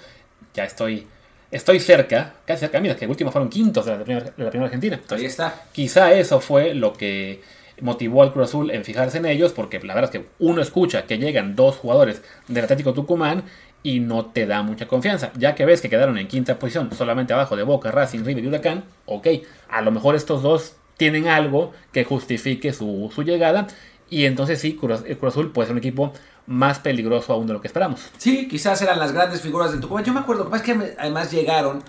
[0.54, 1.08] Ya estoy
[1.52, 4.99] estoy cerca, casi cerca, mira, que último fueron quintos de la primera, Argentina.
[5.10, 5.63] Ahí está.
[5.71, 7.41] Quizá eso fue lo que
[7.80, 11.06] motivó al Cruz Azul en fijarse en ellos, porque la verdad es que uno escucha
[11.06, 13.45] que llegan dos jugadores del Atlético Tucumán
[13.84, 15.32] y no te da mucha confianza.
[15.38, 18.47] Ya que ves que quedaron en quinta posición, solamente abajo de Boca, Racing, River y
[18.47, 19.28] Huracán, ok,
[19.69, 23.67] a lo mejor estos dos tienen algo que justifique su, su llegada.
[24.10, 26.13] Y entonces sí, el Cruz Azul puede ser un equipo
[26.50, 28.02] más peligroso aún de lo que esperamos.
[28.18, 30.04] Sí, quizás eran las grandes figuras del Tucumán.
[30.04, 31.84] Yo me acuerdo, que que además llegaron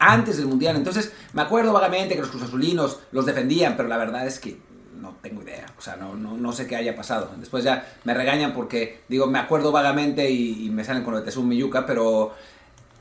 [0.00, 4.26] antes del Mundial, entonces me acuerdo vagamente que los cruzazulinos los defendían, pero la verdad
[4.26, 4.58] es que
[5.00, 7.30] no tengo idea, o sea, no, no, sé qué haya pasado.
[7.38, 11.26] Después ya me regañan porque, digo, me acuerdo vagamente y, me salen con lo de
[11.26, 12.34] Tesum Miyuka, pero,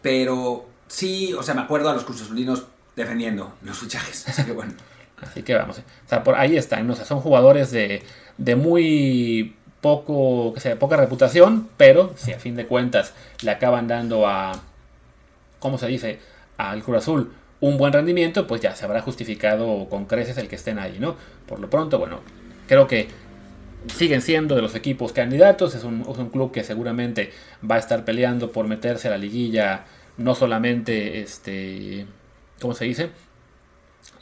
[0.04, 4.74] pero sí, o sea, me acuerdo a los cruzazulinos defendiendo los fichajes, así que bueno.
[5.20, 8.04] Así que vamos, o sea, por ahí están, o sea, son jugadores de,
[8.38, 13.88] de muy poco, que sea, poca reputación, pero si a fin de cuentas le acaban
[13.88, 14.54] dando a,
[15.60, 16.20] ¿cómo se dice?,
[16.58, 20.56] al Cruz Azul un buen rendimiento, pues ya se habrá justificado con creces el que
[20.56, 21.16] estén ahí, ¿no?
[21.48, 22.20] Por lo pronto, bueno,
[22.68, 23.08] creo que
[23.96, 27.32] siguen siendo de los equipos candidatos, es un, es un club que seguramente
[27.70, 29.86] va a estar peleando por meterse a la liguilla,
[30.18, 32.06] no solamente, este,
[32.60, 33.10] ¿cómo se dice?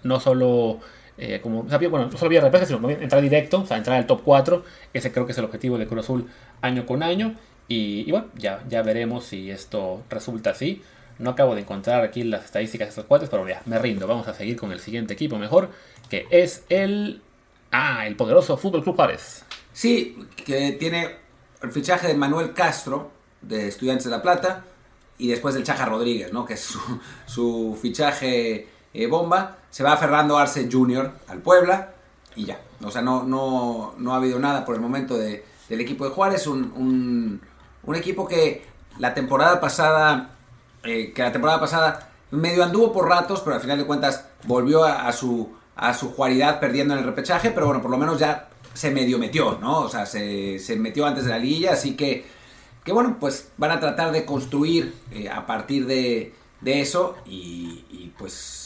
[0.03, 0.79] No solo
[1.17, 4.21] eh, como, bueno, no solo vía repeja, sino entrar directo, o sea, entrar al top
[4.23, 4.63] 4.
[4.93, 6.27] Ese creo que es el objetivo de Cruz Azul
[6.61, 7.35] año con año.
[7.67, 10.81] Y, bueno, ya, ya veremos si esto resulta así.
[11.17, 14.05] No acabo de encontrar aquí las estadísticas de estos cuates, pero ya, me rindo.
[14.07, 15.69] Vamos a seguir con el siguiente equipo mejor,
[16.09, 17.21] que es el.
[17.71, 19.45] Ah, el poderoso Fútbol Club Juárez.
[19.73, 21.15] Sí, que tiene
[21.61, 24.65] el fichaje de Manuel Castro, de Estudiantes de La Plata,
[25.17, 26.45] y después del Chaja Rodríguez, ¿no?
[26.45, 26.79] Que es su,
[27.25, 29.57] su fichaje eh, bomba.
[29.69, 31.11] Se va Fernando Arce Jr.
[31.27, 31.89] al Puebla
[32.35, 32.59] y ya.
[32.83, 36.11] O sea, no, no, no ha habido nada por el momento de, del equipo de
[36.11, 36.47] Juárez.
[36.47, 37.41] Un,
[37.85, 38.65] un, equipo que
[38.99, 40.31] la temporada pasada,
[40.83, 44.83] eh, que la temporada pasada medio anduvo por ratos, pero al final de cuentas volvió
[44.83, 48.49] a, su, a su juaridad perdiendo en el repechaje, pero bueno, por lo menos ya
[48.73, 49.81] se medio metió, ¿no?
[49.81, 52.25] O sea, se, se metió antes de la liguilla, así que,
[52.83, 57.85] que bueno, pues van a tratar de construir eh, a partir de, de eso y,
[57.89, 58.64] y pues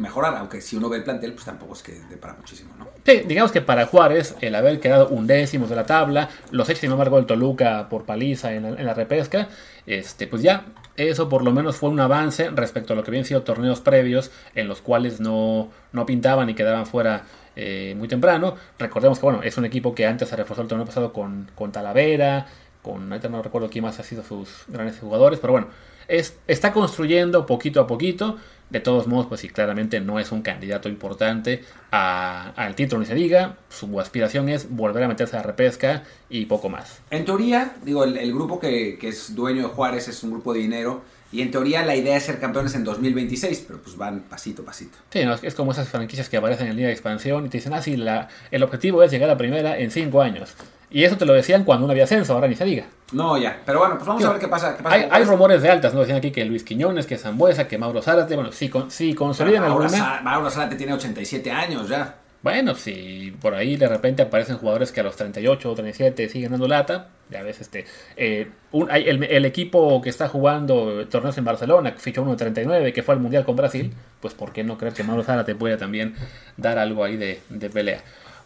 [0.00, 2.88] mejorar, aunque si uno ve el plantel, pues tampoco es que de para muchísimo, ¿no?
[3.04, 6.92] Sí, digamos que para Juárez, el haber quedado undécimos de la tabla, los hechos, sin
[6.92, 9.48] embargo, el Toluca por paliza en la, en la repesca,
[9.86, 13.24] este, pues ya, eso por lo menos fue un avance respecto a lo que habían
[13.24, 17.24] sido torneos previos en los cuales no, no pintaban y quedaban fuera
[17.56, 18.56] eh, muy temprano.
[18.78, 21.72] Recordemos que, bueno, es un equipo que antes se reforzó el torneo pasado con, con
[21.72, 22.46] Talavera,
[22.82, 25.68] con, no recuerdo quién más ha sido sus grandes jugadores, pero bueno,
[26.08, 28.36] es, está construyendo poquito a poquito.
[28.70, 33.06] De todos modos, pues sí, claramente no es un candidato importante a- al título, ni
[33.06, 33.56] se diga.
[33.68, 37.00] Su aspiración es volver a meterse a la repesca y poco más.
[37.10, 40.54] En teoría, digo, el, el grupo que, que es dueño de Juárez es un grupo
[40.54, 41.02] de dinero.
[41.32, 44.64] Y en teoría la idea es ser campeones en 2026, pero pues van pasito a
[44.64, 44.98] pasito.
[45.10, 45.34] Sí, ¿no?
[45.34, 47.80] es, es como esas franquicias que aparecen en Liga de Expansión y te dicen, ah,
[47.82, 50.54] sí, la, el objetivo es llegar a primera en cinco años.
[50.90, 52.86] Y eso te lo decían cuando no había ascenso, ahora ni se diga.
[53.12, 53.60] No, ya.
[53.64, 54.76] Pero bueno, pues vamos a ver qué pasa.
[54.76, 56.00] Qué pasa Hay, rumores de altas, ¿no?
[56.00, 59.62] Decían aquí que Luis Quiñones, que Zambuesa, que Mauro Zárate, bueno, si, con, si consolidan
[59.62, 60.18] Mauro alguna...
[60.18, 62.16] Zá- Mauro Zárate tiene 87 años ya.
[62.42, 66.52] Bueno, si por ahí de repente aparecen jugadores que a los 38 o 37 siguen
[66.52, 67.84] dando lata, ya ves, este,
[68.16, 72.30] eh, un- hay el, el equipo que está jugando torneos en Barcelona, que fichó uno
[72.32, 75.22] de 39, que fue al Mundial con Brasil, pues ¿por qué no creer que Mauro
[75.22, 76.14] Zárate pueda también
[76.56, 78.00] dar algo ahí de, de pelea?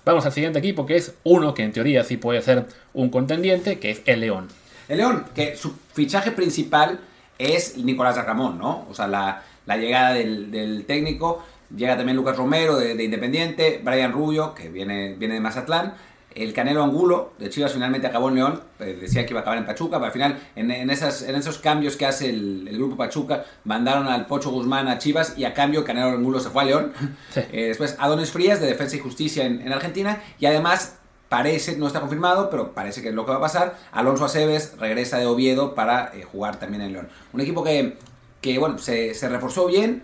[0.04, 3.78] Vamos al siguiente equipo, que es uno que en teoría sí puede ser un contendiente,
[3.78, 4.48] que es el León.
[4.88, 7.00] El León, que su fichaje principal
[7.38, 8.86] es Nicolás Ramón, ¿no?
[8.90, 11.42] O sea, la, la llegada del, técnico.
[11.74, 15.94] Llega también Lucas Romero de, de Independiente, Brian Rubio, que viene, viene de Mazatlán.
[16.34, 19.58] El Canelo Angulo de Chivas finalmente acabó en León, eh, decía que iba a acabar
[19.58, 22.76] en Pachuca, pero al final en, en esas, en esos cambios que hace el, el
[22.76, 26.62] grupo Pachuca, mandaron al Pocho Guzmán a Chivas y a cambio Canelo Angulo se fue
[26.62, 26.92] a León.
[27.32, 27.40] Sí.
[27.52, 30.96] Eh, después Adonis Frías de Defensa y Justicia en, en Argentina y además
[31.28, 33.76] parece, no está confirmado, pero parece que es lo que va a pasar.
[33.92, 37.08] Alonso Aceves regresa de Oviedo para eh, jugar también en León.
[37.32, 37.96] Un equipo que,
[38.40, 40.02] que bueno, se, se reforzó bien,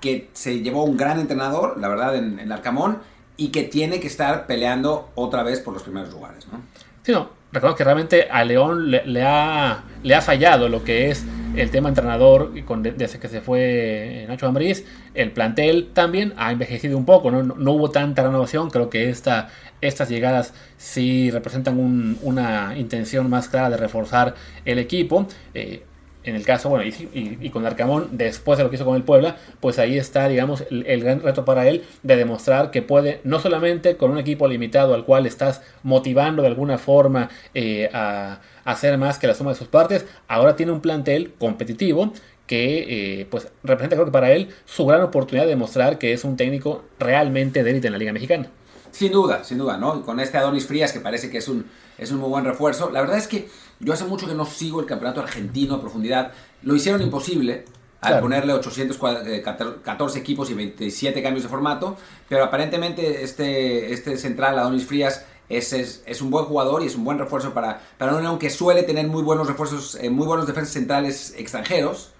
[0.00, 2.98] que se llevó un gran entrenador, la verdad, en, en Arcamón,
[3.36, 6.60] y que tiene que estar peleando otra vez por los primeros lugares, ¿no?
[7.02, 11.24] Sí, no, recuerdo que realmente a León le, ha, le ha fallado lo que es
[11.54, 14.84] el tema entrenador con, desde que se fue Nacho Ambriz.
[15.14, 18.70] El plantel también ha envejecido un poco, no, no, hubo tanta renovación.
[18.70, 19.48] Creo que esta,
[19.80, 25.26] estas llegadas sí representan un- una intención más clara de reforzar el equipo.
[25.54, 25.82] Eh,
[26.30, 28.96] en el caso, bueno, y, y- y con Arcamón, después de lo que hizo con
[28.96, 33.20] el Puebla, pues ahí está, digamos, el, gran reto para él de demostrar que puede,
[33.24, 38.40] no solamente con un equipo limitado al cual estás motivando de alguna forma eh, a,
[38.64, 42.12] a hacer más que la suma de sus partes, ahora tiene un plantel competitivo
[42.46, 46.24] que eh, pues representa creo que para él su gran oportunidad de demostrar que es
[46.24, 48.50] un técnico realmente de élite en la Liga Mexicana.
[48.96, 49.98] Sin duda, sin duda, ¿no?
[49.98, 51.66] Y con este Adonis Frías, que parece que es un,
[51.98, 52.90] es un muy buen refuerzo.
[52.90, 56.32] La verdad es que yo hace mucho que no sigo el campeonato argentino a profundidad.
[56.62, 57.64] Lo hicieron imposible
[58.00, 58.22] al Claro.
[58.22, 61.96] ponerle 814 equipos y 27 cambios de formato.
[62.28, 66.96] Pero aparentemente este, este central, Adonis Frías, es, es, es un buen jugador y es
[66.96, 70.26] un buen refuerzo para, para un León que suele tener muy buenos refuerzos, eh, muy
[70.26, 72.12] buenos defensas centrales extranjeros.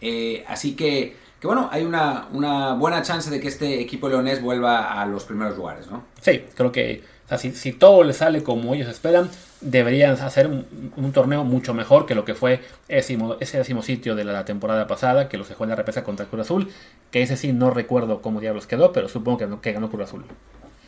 [0.00, 4.42] Eh, así que, que bueno, hay una, una buena chance de que este equipo leonés
[4.42, 6.04] vuelva a los primeros lugares, ¿no?
[6.20, 7.02] Sí, creo que
[7.38, 12.14] si, si todo le sale como ellos esperan, deberían hacer un, torneo mucho mejor que
[12.14, 15.76] lo que fue ese, décimo- sitio de la temporada pasada, que los dejó en la
[15.76, 16.70] repesa contra Cruz Azul,
[17.10, 20.24] que ese sí no recuerdo cómo diablos quedó, pero supongo que, que ganó Cruz Azul.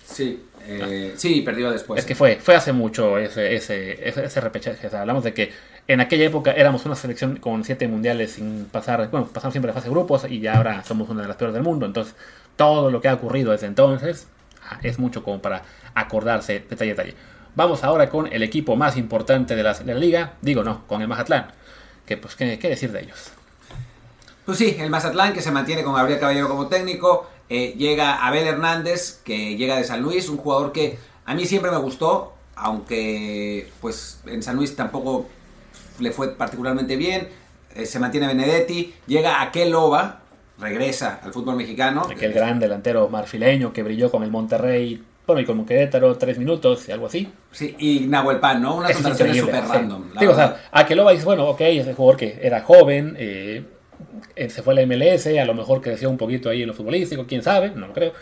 [0.05, 2.01] Sí, eh, sí, perdió después.
[2.01, 4.87] es que fue, fue hace mucho ese, ese, ese, ese repechaje.
[4.87, 5.53] O sea, hablamos de que
[5.89, 9.75] en aquella época éramos una selección con siete mundiales sin pasar, bueno, pasamos siempre de
[9.75, 11.87] fase de grupos y ya ahora somos una de las peores del mundo.
[11.87, 12.15] Entonces,
[12.57, 14.29] todo lo que ha ocurrido desde entonces
[14.69, 15.63] ah, es mucho como para
[15.95, 17.15] acordarse detalle a detalle.
[17.55, 21.03] Vamos ahora con el equipo más importante de la, de la liga, digo no, con
[21.03, 21.49] el Mazatlán.
[22.07, 23.33] Que pues, ¿qué, qué decir de ellos?
[24.45, 27.29] Pues sí, el Mazatlán que se mantiene con Gabriel Caballero como técnico.
[27.49, 31.71] Eh, llega Abel Hernández, que llega de San Luis, un jugador que a mí siempre
[31.71, 35.27] me gustó, aunque pues en San Luis tampoco
[35.99, 37.29] le fue particularmente bien.
[37.75, 40.21] eh, se mantiene Benedetti, llega Aquel Loba,
[40.59, 42.03] regresa al fútbol mexicano.
[42.11, 46.89] Aquel gran delantero marfileño que brilló con el Monterrey, bueno, y con Querétaro tres minutos
[46.89, 47.33] y algo así.
[47.53, 48.77] Sí, y Nahuel Pan, ¿no?
[48.77, 49.73] Unas contrataciones súper sí.
[49.73, 50.05] random.
[50.19, 50.61] Digo, o sea,
[51.11, 53.65] dices, bueno, ok, es el jugador que era joven, eh,
[54.37, 57.27] se fue a la MLS, a lo mejor creció un poquito ahí en lo futbolístico,
[57.27, 58.13] quién sabe, no lo creo.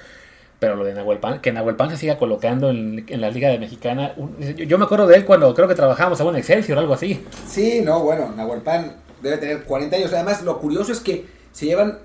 [0.58, 3.48] Pero lo de Nahuel Pan, que Nahuel Pan se siga colocando en, en la Liga
[3.48, 4.12] de Mexicana.
[4.18, 7.24] un- yo, me acuerdo de él cuando creo que trabajábamos en Excelsior o algo así.
[7.46, 10.12] Sí, no, bueno, Nahuel Pan debe tener 40 años.
[10.12, 11.98] Además, lo curioso es que se llevan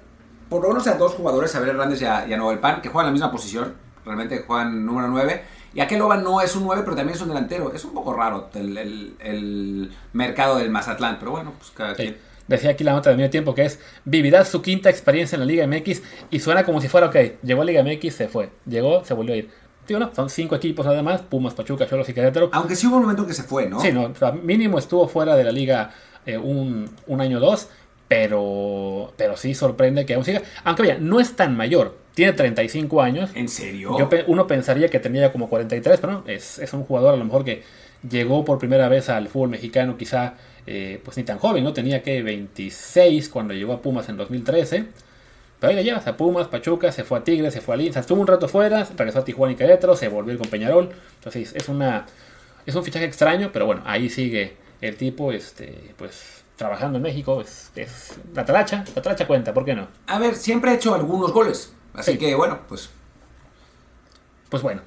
[0.47, 2.87] por lo menos a dos jugadores, Abel Hernández y a, y a Nahuel Pan, que
[2.87, 3.73] juegan la misma posición.
[4.05, 5.41] Realmente juegan número 9.
[5.73, 7.73] Y aquel Loba no es un 9, pero también es un delantero.
[7.73, 12.03] Es un poco raro el, el- el mercado del Mazatlán, pero bueno, pues cada Sí.
[12.03, 12.17] quien.
[12.47, 15.45] Decía aquí la nota de medio tiempo que es vivirá su quinta experiencia en la
[15.45, 19.03] Liga MX y suena como si fuera, ok, llegó a Liga MX, se fue, llegó,
[19.03, 19.49] se volvió a ir.
[19.85, 22.49] Tío, no, son cinco equipos nada más, Pumas, Pachuca, Cholos y Querétaro.
[22.53, 23.79] Aunque sí hubo un momento que se fue, ¿no?
[23.79, 25.91] Sí, no, o sea, mínimo estuvo fuera de la liga
[26.25, 27.69] eh, un, un año o dos,
[28.07, 30.41] pero, pero sí sorprende que aún siga.
[30.63, 33.29] Aunque vaya, no es tan mayor, tiene 35 años.
[33.35, 33.97] ¿En serio?
[33.99, 37.25] Yo uno pensaría que tenía como 43, pero no, es, es un jugador a lo
[37.25, 37.63] mejor que
[38.09, 40.35] llegó por primera vez al fútbol mexicano, quizá
[40.67, 41.73] eh, pues ni tan joven, ¿no?
[41.73, 44.85] Tenía que 26 cuando llegó a Pumas en 2013.
[45.59, 47.99] Pero ahí le llevas a Pumas, Pachuca, se fue a Tigres, se fue a Linza,
[48.01, 50.89] estuvo un rato fuera, regresó a Tijuana y Querétaro, se volvió con Peñarol.
[51.17, 52.05] Entonces es una
[52.65, 57.41] es un fichaje extraño, pero bueno, ahí sigue el tipo, este, pues trabajando en México,
[57.41, 59.87] es, es la talacha, la talacha cuenta, ¿por qué no?
[60.07, 61.73] A ver, siempre ha hecho algunos goles.
[61.93, 62.17] Así Sí.
[62.17, 62.89] que bueno, pues.
[64.49, 64.81] Pues bueno.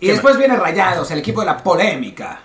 [0.00, 2.40] Y ¿Qué después viene Rayados, el equipo de la polémica.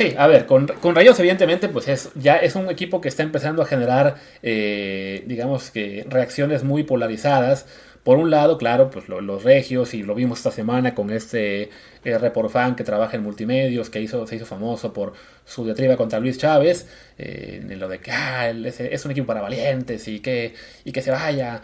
[0.00, 3.22] Sí, a ver, con, con Rayos evidentemente pues es, ya es un equipo que está
[3.22, 7.66] empezando a generar, eh, digamos que reacciones muy polarizadas.
[8.02, 11.68] Por un lado, claro, pues lo- los regios, y lo vimos esta semana con este
[12.02, 15.12] eh, report fan que trabaja en multimedios, que hizo, se hizo famoso por
[15.44, 19.26] su diatriba contra Luis Chávez, eh, en lo de que ah, es, es un equipo
[19.26, 20.54] para valientes y que,
[20.86, 21.60] y que se vaya.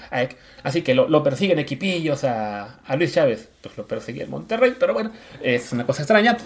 [0.63, 4.75] así que lo, lo persiguen equipillos a, a Luis Chávez, pues lo persigue en Monterrey,
[4.79, 6.37] pero bueno, es una cosa extraña.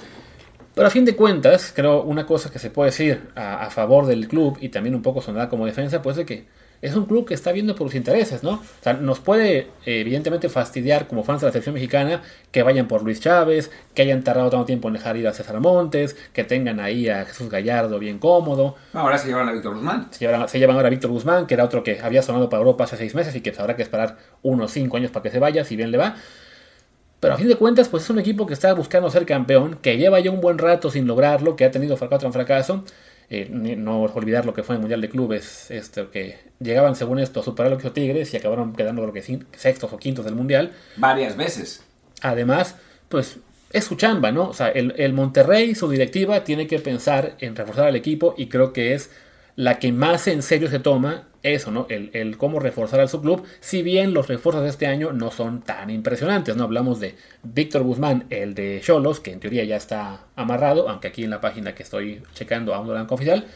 [0.75, 4.07] Pero a fin de cuentas, creo una cosa que se puede decir a, a favor
[4.07, 6.47] del club y también un poco sonar como defensa, pues de que
[6.83, 8.53] es un club que está viendo por sus intereses, ¿no?
[8.53, 13.03] O sea, nos puede evidentemente fastidiar como fans de la selección mexicana que vayan por
[13.03, 16.81] Luis Chávez, que hayan tardado tanto tiempo en dejar ir a César Montes, que tengan
[16.81, 18.77] ahí a Jesús Gallardo bien cómodo.
[18.95, 20.09] Ahora se llevan a Víctor Guzmán.
[20.11, 22.61] Se llevan, se llevan ahora a Víctor Guzmán, que era otro que había sonado para
[22.61, 25.39] Europa hace seis meses y que habrá que esperar unos cinco años para que se
[25.39, 26.17] vaya, si bien le va.
[27.21, 29.99] Pero a fin de cuentas, pues es un equipo que está buscando ser campeón, que
[29.99, 32.85] lleva ya un buen rato sin lograrlo, que ha tenido fracaso tras fracaso.
[33.29, 37.39] Eh, no olvidar lo que fue el Mundial de Clubes, esto que llegaban según esto
[37.39, 39.23] a superar lo que hizo Tigres y acabaron quedando creo que
[39.57, 40.73] sextos o quintos del Mundial.
[40.97, 41.85] Varias veces.
[42.23, 42.75] Además,
[43.09, 43.37] pues
[43.73, 44.49] es su chamba, ¿no?
[44.49, 48.49] O sea, el, el Monterrey, su directiva, tiene que pensar en reforzar al equipo y
[48.49, 49.11] creo que es
[49.55, 51.87] la que más en serio se toma eso, ¿no?
[51.89, 55.63] El, el cómo reforzar al subclub, si bien los refuerzos de este año no son
[55.63, 56.65] tan impresionantes, ¿no?
[56.65, 61.25] Hablamos de Víctor Guzmán, el de Cholos, que en teoría ya está amarrado, aunque aquí
[61.25, 63.47] en la página que estoy checando aún no lo oficial.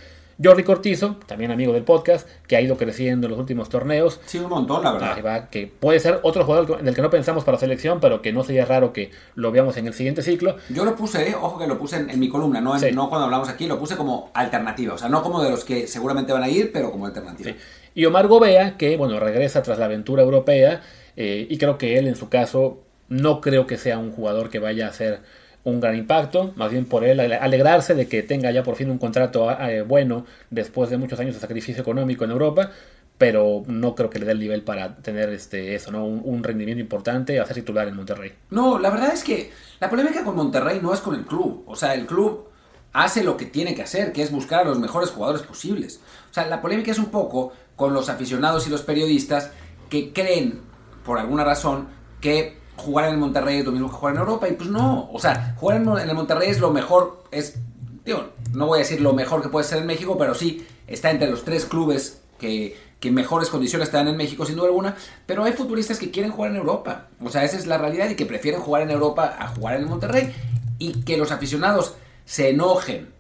[0.43, 4.39] Jordi Cortizo, también amigo del podcast, que ha ido creciendo en los últimos torneos, Sí,
[4.39, 5.17] un montón, la verdad.
[5.25, 8.43] Va, que puede ser otro jugador del que no pensamos para selección, pero que no
[8.45, 10.57] sería raro que lo veamos en el siguiente ciclo.
[10.71, 12.91] Yo lo puse, eh, ojo que lo puse en, en mi columna, no, en- Sí.
[12.93, 14.95] no cuando hablamos aquí, lo puse como alternativa.
[14.95, 17.51] O sea, no como de los que seguramente van a ir, pero como alternativa.
[17.51, 17.57] Sí.
[17.95, 20.83] Y Omar Gobea, que bueno, regresa tras la aventura europea,
[21.17, 24.59] eh, y creo que él en su caso no creo que sea un jugador que
[24.59, 25.21] vaya a hacer
[25.65, 28.91] un gran impacto, más bien por él ale- alegrarse de que tenga ya por fin
[28.91, 32.71] un contrato eh, bueno después de muchos años de sacrificio económico en Europa,
[33.17, 36.05] pero no creo que le dé el nivel para tener este eso, ¿no?
[36.05, 38.33] Un, un rendimiento importante a ser titular en Monterrey.
[38.51, 41.63] No, la verdad es que la polémica con Monterrey no es con el club.
[41.67, 42.49] O sea, el club
[42.93, 46.01] hace lo que tiene que hacer, que es buscar a los mejores jugadores posibles.
[46.31, 49.51] O sea, la polémica es un poco con los aficionados y los periodistas
[49.89, 50.61] que creen,
[51.05, 51.89] por alguna razón,
[52.21, 54.49] que jugar en el Monterrey es lo mismo que jugar en Europa.
[54.49, 55.11] Y pues no.
[55.13, 57.57] O sea, jugar en, el Monterrey es lo mejor, es,
[58.05, 61.11] digo, no voy a decir lo mejor que puede ser en México, pero sí está
[61.11, 64.97] entre los tres clubes que, que mejores condiciones te dan en México, sin duda alguna.
[65.27, 67.09] Pero hay futbolistas que quieren jugar en Europa.
[67.23, 69.83] O sea, esa es la realidad y que prefieren jugar en Europa a jugar en
[69.83, 70.35] el Monterrey.
[70.79, 73.13] Y que los aficionados se enojen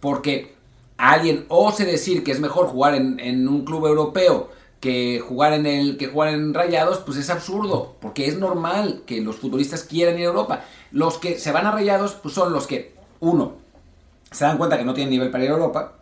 [0.00, 0.54] porque
[0.96, 4.50] alguien ose decir que es mejor jugar en, en un club europeo
[4.84, 9.22] que jugar en el que jugar en Rayados, pues es absurdo, porque es normal que
[9.22, 10.64] los futbolistas quieran ir a Europa.
[10.92, 13.54] Los que se van a Rayados, pues son los que, uno,
[14.30, 15.94] se dan cuenta que no tienen nivel para ir a Europa,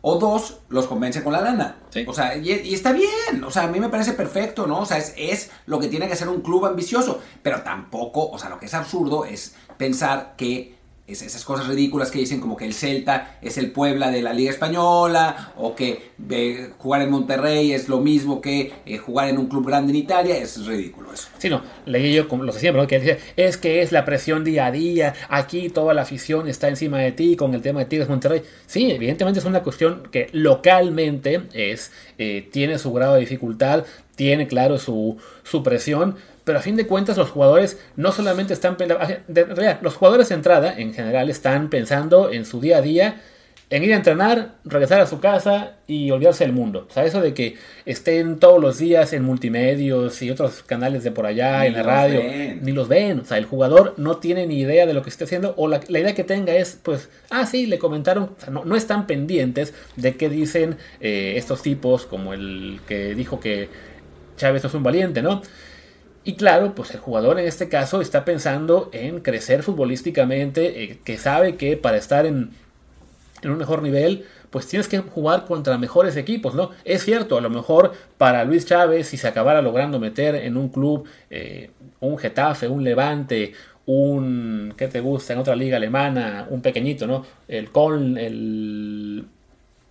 [0.00, 1.82] o dos, los convence con la lana.
[1.90, 2.06] Sí.
[2.08, 4.80] O sea, y, y está bien, o sea, a mí me parece perfecto, ¿no?
[4.80, 8.38] O sea, es, es lo que tiene que hacer un club ambicioso, pero tampoco, o
[8.38, 10.78] sea, lo que es absurdo es pensar que
[11.12, 14.32] es esas cosas ridículas que dicen como que el Celta es el Puebla de la
[14.32, 16.12] Liga Española, o que
[16.78, 20.36] jugar en Monterrey es lo mismo que eh, jugar en un club grande en Italia,
[20.36, 21.28] es ridículo eso.
[21.38, 22.88] Sí, no, leí yo como lo siempre, ¿no?
[22.88, 26.68] que dice, es que es la presión día a día, aquí toda la afición está
[26.68, 28.42] encima de ti con el tema de Tigres Monterrey.
[28.66, 33.84] Sí, evidentemente es una cuestión que localmente es, eh, tiene su grado de dificultad,
[34.16, 38.76] tiene claro su, su presión, pero a fin de cuentas los jugadores no solamente están,
[38.76, 43.20] de- los jugadores de entrada en general están pensando en su día a día
[43.70, 46.86] en ir a entrenar, regresar a su casa y olvidarse del mundo.
[46.90, 51.10] O sea, eso de que estén todos los días en multimedios y otros canales de
[51.10, 52.58] por allá, Ni en la radio, ven.
[52.62, 53.20] ni los ven.
[53.20, 55.80] O sea, el jugador no tiene ni idea de lo que esté haciendo o la,
[55.88, 58.24] la idea que tenga es, pues, ah, sí, le comentaron.
[58.24, 63.14] O sea, no, no están pendientes de qué dicen eh, estos tipos, como el que
[63.14, 63.70] dijo que
[64.36, 65.40] Chávez es un valiente, ¿no?
[66.24, 71.18] Y claro, pues el jugador en este caso está pensando en crecer futbolísticamente, eh, que
[71.18, 72.50] sabe que para estar en,
[73.42, 76.70] en un mejor nivel, pues tienes que jugar contra mejores equipos, ¿no?
[76.84, 80.68] Es cierto, a lo mejor para Luis Chávez, si se acabara logrando meter en un
[80.68, 83.54] club, eh, un Getafe, un Levante,
[83.86, 85.32] un, ¿qué te gusta?
[85.32, 87.24] En otra liga alemana, un pequeñito, ¿no?
[87.48, 89.24] El Köln, el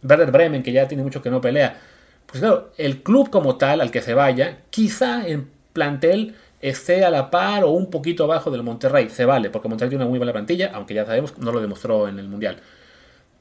[0.04, 1.78] Werder Bremen, que ya tiene mucho que no pelea.
[2.26, 7.10] Pues claro, el club como tal al que se vaya, quizá en plantel esté a
[7.10, 9.10] la par o un poquito abajo del Monterrey.
[9.10, 12.08] Se vale, porque Monterrey tiene una muy buena plantilla, aunque ya sabemos, no lo demostró
[12.08, 12.58] en el Mundial.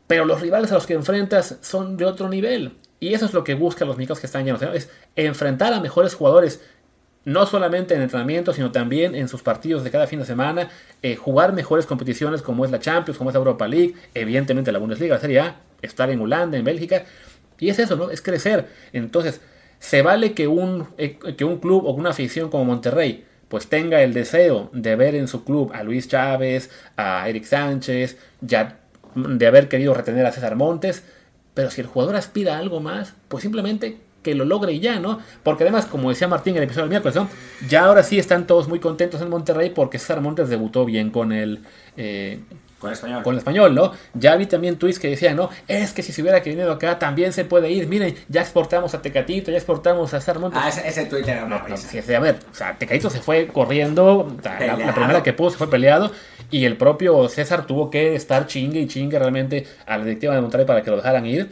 [0.07, 2.73] Pero los rivales a los que enfrentas son de otro nivel.
[2.99, 4.61] Y eso es lo que buscan los mexicanos que están llenos.
[4.61, 4.73] ¿no?
[4.73, 6.62] Es enfrentar a mejores jugadores,
[7.25, 10.69] no solamente en entrenamiento, sino también en sus partidos de cada fin de semana.
[11.03, 14.79] eh, jugar mejores competiciones como es la Champions, como es la Europa League, evidentemente la
[14.79, 17.05] Bundesliga, la Serie A, estar en Holanda, en Bélgica.
[17.59, 18.11] Y es eso, ¿no?
[18.11, 18.69] Es crecer.
[18.93, 19.40] Entonces,
[19.81, 24.01] se vale que un, eh, que un club o una afición como Monterrey pues tenga
[24.03, 28.79] el deseo de ver en su club a Luis Chávez, a Eric Sánchez, ya
[29.16, 31.03] de haber querido retener a César Montes,
[31.53, 35.01] pero si el jugador aspira a algo más, pues simplemente que lo logre y ya,
[35.01, 35.19] ¿no?
[35.43, 37.29] Porque además, como decía Martín en el episodio del miércoles, ¿no?
[37.69, 41.33] ya ahora sí están todos muy contentos en Monterrey porque César Montes debutó bien con
[41.33, 41.64] el,
[41.97, 42.40] eh,
[42.81, 43.23] Con español.
[43.23, 43.93] con el español, ¿no?
[44.14, 45.51] Ya vi también tweets que decían, ¿no?
[45.69, 47.87] Es que si se hubiera venido acá también se puede ir.
[47.87, 50.61] Miren, ya exportamos a Tecatito, ya exportamos a César Montes.
[50.62, 52.16] Ah, ese, ese Twitter era una no, risa.
[52.16, 55.69] a ver, o sea, Tecadito se fue corriendo, la, la primera que pudo se fue
[55.69, 56.11] peleado,
[56.51, 60.40] y el propio César tuvo que estar chingue y chingue realmente a la directiva de
[60.40, 61.51] Monterrey para que lo dejaran ir.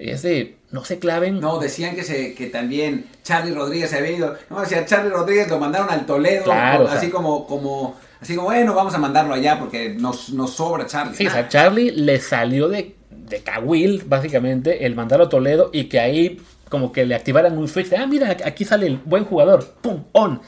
[0.00, 1.40] Es de, no se claven.
[1.40, 4.34] No, decían que, se, que también Charlie Rodríguez había ido.
[4.48, 6.44] No, o sea, Charlie Rodríguez lo mandaron al Toledo.
[6.44, 6.96] Claro, o sea.
[6.96, 11.14] así como, como, así como, bueno, vamos a mandarlo allá porque nos, nos sobra Charlie.
[11.14, 15.84] Sí, o sea, Charlie le salió de, de Cahuil, básicamente, el mandarlo a Toledo y
[15.84, 19.24] que ahí como que le activaran un switch de, ah, mira, aquí sale el buen
[19.26, 20.40] jugador, pum, on.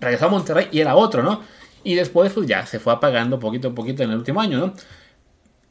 [0.00, 1.42] Regresó a Monterrey y era otro, ¿no?
[1.84, 4.74] Y después, pues ya se fue apagando poquito a poquito en el último año, ¿no?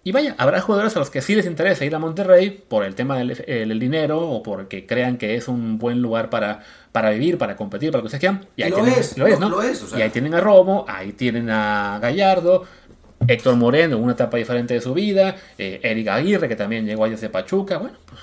[0.06, 2.94] Y vaya, habrá jugadores a los que sí les interesa ir a Monterrey por el
[2.94, 7.10] tema del el- el dinero o porque crean que es un buen lugar para, para
[7.10, 8.46] vivir, para competir, para lo que sea quieran.
[8.56, 9.50] Y ahí lo tienen- es, lo es, ¿no?
[9.50, 9.98] lo es, o sea.
[10.00, 12.66] Y ahí tienen a Romo, ahí tienen a Gallardo,
[13.28, 17.04] Héctor Moreno en una etapa diferente de su vida, eh, Eric Aguirre que también llegó
[17.06, 18.22] allá de Pachuca, bueno, pues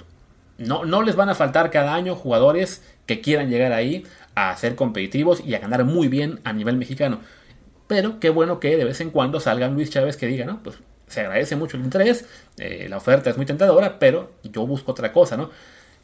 [0.58, 4.04] no, no les van a faltar cada año jugadores que quieran llegar ahí
[4.36, 7.18] a ser competitivos y a ganar muy bien a nivel mexicano.
[7.88, 10.62] Pero qué bueno que de vez en cuando salgan Luis Chávez que diga, ¿no?
[10.62, 10.76] Pues
[11.12, 12.24] se agradece mucho el interés,
[12.56, 15.50] eh, la oferta es muy tentadora, pero yo busco otra cosa, ¿no?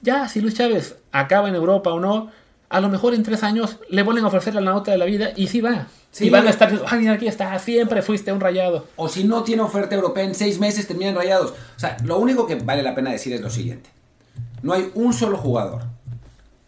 [0.02, 2.30] Ya, si Luis Chávez acaba en Europa o no,
[2.68, 5.30] a lo mejor en tres años le vuelven a ofrecer la nota de la vida
[5.34, 5.86] y sí va.
[6.10, 6.26] Sí.
[6.26, 8.86] Y van a estar, ah, mira, aquí está, siempre fuiste un rayado.
[8.96, 11.52] O si no tiene oferta europea en seis meses terminan rayados.
[11.76, 13.90] O sea, lo único que vale la pena decir es lo siguiente.
[14.62, 15.82] No hay un solo jugador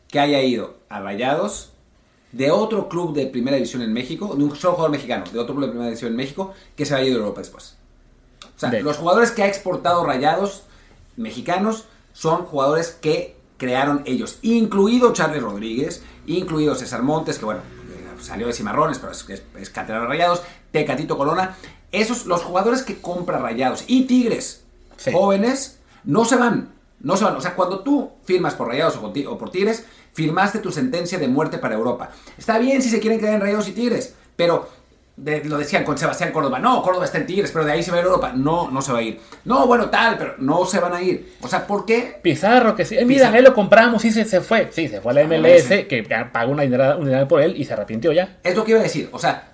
[0.09, 1.73] que haya ido a rayados
[2.33, 5.55] de otro club de primera división en México, de un solo jugador mexicano, de otro
[5.55, 7.77] club de primera división en México, que se haya ido a Europa después.
[8.61, 10.65] O sea, De- los jugadores que ha exportado rayados
[11.17, 18.23] mexicanos son jugadores que crearon ellos, incluido Charlie Rodríguez, incluido César Montes, que bueno, eh,
[18.23, 20.43] salió de Cimarrones, pero es, es, es de rayados,
[20.73, 21.57] Tecatito Corona.
[21.93, 24.63] Esos, los jugadores que compra rayados y Tigres,
[24.99, 25.11] Sí.
[25.13, 26.75] jóvenes, no se van.
[27.01, 27.35] No se van.
[27.37, 31.27] O sea, cuando tú firmas por rayados o, o por Tigres, firmaste tu sentencia de
[31.29, 32.11] muerte para Europa.
[32.37, 34.69] Está bien si se quieren quedar en rayados y Tigres, pero
[35.23, 36.59] de- lo decían con Sebastián Córdoba.
[36.59, 38.33] No, Córdoba está en Tigres, pero de ahí se va a ir Europa.
[38.35, 39.21] No, no se va a ir.
[39.45, 41.35] No, bueno, tal, pero no se van a ir.
[41.41, 42.19] O sea, ¿por qué?
[42.23, 42.97] Pizarro, que sí.
[42.97, 43.39] Eh, mira, Pizarro.
[43.39, 44.69] él lo compramos y se, se fue.
[44.73, 45.87] Sí, se fue a la A la MLS, MLS.
[45.89, 46.03] que
[46.33, 48.39] pagó una dineral, un dineral por él y se arrepintió ya.
[48.43, 49.09] Es lo que iba a decir.
[49.13, 49.51] O sea,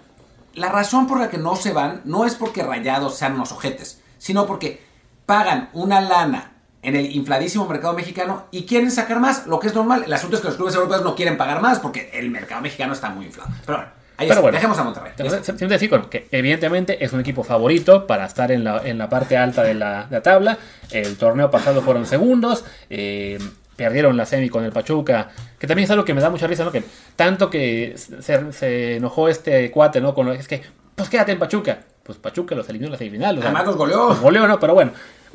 [0.55, 4.01] la razón por la que no se van no es porque rayados sean unos ojetes,
[4.19, 4.81] sino porque
[5.27, 6.53] pagan una lana
[6.83, 10.05] en el infladísimo mercado mexicano y quieren sacar más, lo que es normal.
[10.07, 12.93] El asunto es que los clubes europeos no quieren pagar más porque el mercado mexicano
[12.93, 13.51] está muy inflado.
[13.67, 14.41] Pero bueno, ahí Pero está.
[14.41, 14.57] bueno.
[14.57, 15.13] dejemos a Monterrey.
[15.43, 19.37] Siempre decir que evidentemente es un equipo favorito para estar en la, en la parte
[19.37, 20.59] alta de la, de la tabla.
[20.91, 22.65] El torneo pasado fueron segundos.
[22.91, 23.39] eh,
[23.77, 25.29] perdieron la semi con el Pachuca.
[25.59, 26.73] Que también es algo que me da mucha risa, ¿no?
[26.73, 26.83] Que
[27.15, 30.15] tanto que se, se enojó este cuate, ¿no?
[30.15, 30.63] Con lo, es que,
[30.95, 31.81] pues quédate en Pachuca.
[32.03, 33.39] Pues Pachuca los eliminó en la semifinal.
[33.43, 34.09] Además los goleó.
[34.09, 34.59] los goleó, ¿no?
[34.59, 34.93] Pero bueno.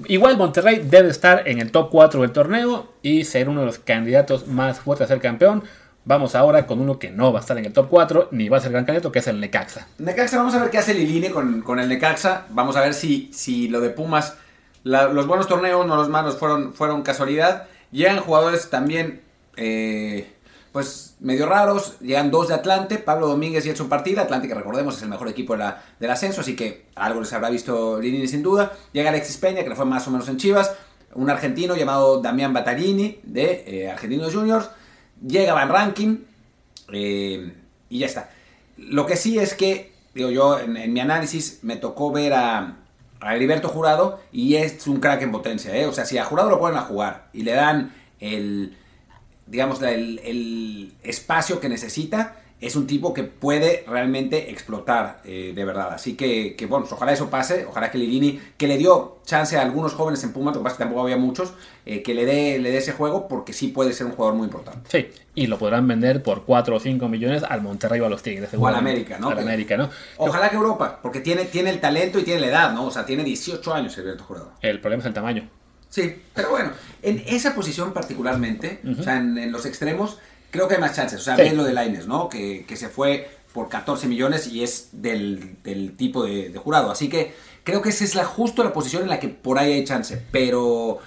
[0.08, 3.78] Igual Monterrey debe estar en el top 4 del torneo y ser uno de los
[3.78, 5.64] candidatos más fuertes a ser campeón.
[6.04, 8.58] Vamos ahora con uno que no va a estar en el top 4 ni va
[8.58, 9.88] a ser gran candidato, que es el Necaxa.
[9.99, 12.45] Necaxa, vamos a ver qué hace Liline con, con el Necaxa.
[12.49, 14.36] Vamos a ver si, si lo de Pumas
[14.84, 17.68] los buenos torneos, no los malos, fueron, fueron casualidad.
[17.91, 19.22] Llegan jugadores también,
[19.58, 20.32] eh,
[20.72, 21.99] pues medio raros.
[21.99, 24.24] Llegan dos de Atlante, Pablo Domínguez y Edson Partida.
[24.24, 27.32] Atlante, que recordemos, es el mejor equipo de la, del ascenso, así que algo les
[27.34, 28.72] habrá visto Lini sin duda.
[28.93, 30.74] Llega Alexis Peña, que le fue más o menos en Chivas.
[31.14, 34.70] Un argentino llamado Damián Battarini, de eh, Argentinos Juniors.
[35.26, 36.18] Llega Van Ranking,
[36.92, 37.54] eh,
[37.90, 38.30] y ya está.
[38.78, 42.78] Lo que sí es que, digo yo, en, mi análisis me tocó ver a,
[43.20, 45.76] a, Heriberto Jurado y es un crack en potencia.
[45.76, 45.86] ¿eh?
[45.86, 48.78] O sea, si a Jurado lo ponen a jugar y le dan el,
[49.46, 55.66] digamos, el, el espacio que necesita, es un tipo que puede realmente explotar eh, de
[55.66, 55.93] verdad.
[55.93, 59.57] Así que, que, bueno, pues ojalá eso pase, ojalá que Lilini, que le dio chance
[59.57, 61.53] a algunos jóvenes en Puma, que pasa que tampoco había muchos,
[61.88, 64.45] eh, que le dé, le dé ese juego porque sí puede ser un jugador muy
[64.45, 64.88] importante.
[64.91, 68.22] Sí, y lo podrán vender por 4 o 5 millones al Monterrey o a los
[68.22, 68.51] Tigres.
[68.55, 69.30] O al América, ¿no?
[69.30, 69.89] Al América, ¿no?
[70.18, 72.86] Ojalá que Europa, porque tiene, tiene el talento y tiene la edad, ¿no?
[72.86, 74.51] O sea, tiene 18 años Alberto Jurado.
[74.62, 75.49] El problema es el tamaño.
[75.89, 80.20] Sí, pero bueno, en esa posición particularmente, o sea, en los extremos,
[80.52, 81.20] creo que hay más chances.
[81.20, 82.30] O sea, bien lo de Laines, ¿no?
[82.30, 85.58] Que, se fue por 14 millones y es del,
[85.97, 86.91] tipo de, jurado.
[86.91, 87.34] Así que
[87.64, 90.22] creo que esa es la, justo la posición en la que por ahí hay chance.
[90.32, 90.99] Pero,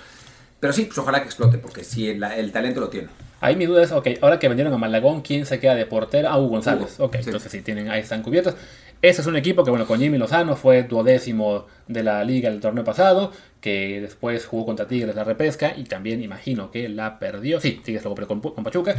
[0.59, 3.09] pero sí, pues ojalá que explote, porque sí, el, talento lo tiene.
[3.41, 6.31] Ahí mi duda es, ok, ahora que vendieron a Malagón, ¿quién se queda de portero?
[6.31, 6.99] Ah, Hugo González.
[6.99, 8.55] ok, entonces sí, tienen, ahí están cubiertos.
[9.03, 12.61] Ese es un equipo que, bueno, con Jimmy Lozano fue duodécimo de la liga el
[12.61, 17.61] torneo pasado, que después jugó contra Tigres la repesca y también imagino que la perdió.
[17.61, 18.97] Sí, Tigres luego con, con Pachuca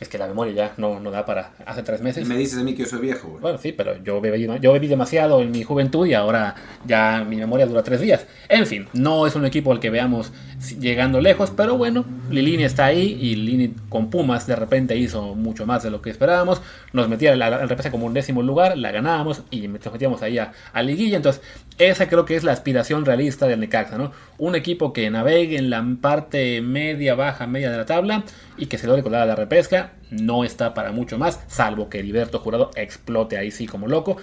[0.00, 2.26] es que la memoria ya no, no da para hace tres meses.
[2.26, 4.88] Me dices a mí que yo soy viejo, Bueno, sí, pero yo bebí, yo bebí
[4.88, 6.54] demasiado en mi juventud y ahora
[6.86, 8.26] ya mi memoria dura tres días.
[8.48, 10.32] En fin, no es un equipo al que veamos
[10.78, 15.66] llegando lejos, pero bueno, Lilini está ahí y Lilini con Pumas de repente hizo mucho
[15.66, 16.62] más de lo que esperábamos.
[16.94, 20.52] Nos metía al repese como un décimo lugar, la ganábamos y nos metíamos ahí a,
[20.72, 21.18] a, liguilla.
[21.18, 21.42] Entonces,
[21.80, 24.12] esa creo que es la aspiración realista del Necaxa, ¿no?
[24.36, 28.24] Un equipo que navegue en la parte media, baja, media de la tabla
[28.58, 29.92] y que se logre colar a la repesca.
[30.10, 34.18] No está para mucho más, salvo que Heriberto Jurado explote ahí sí como loco.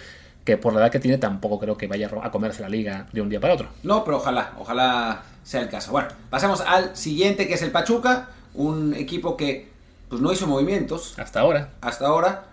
[0.45, 3.22] Que por la edad que tiene tampoco creo que vaya a comerse la liga de
[3.22, 3.70] un día para otro.
[3.84, 5.91] No, pero ojalá, ojalá sea el caso.
[5.91, 9.70] Bueno, pasamos al siguiente que es el Pachuca, un equipo que
[10.10, 11.18] pues no hizo movimientos.
[11.18, 11.70] Hasta ahora.
[11.82, 12.45] Hasta ahora.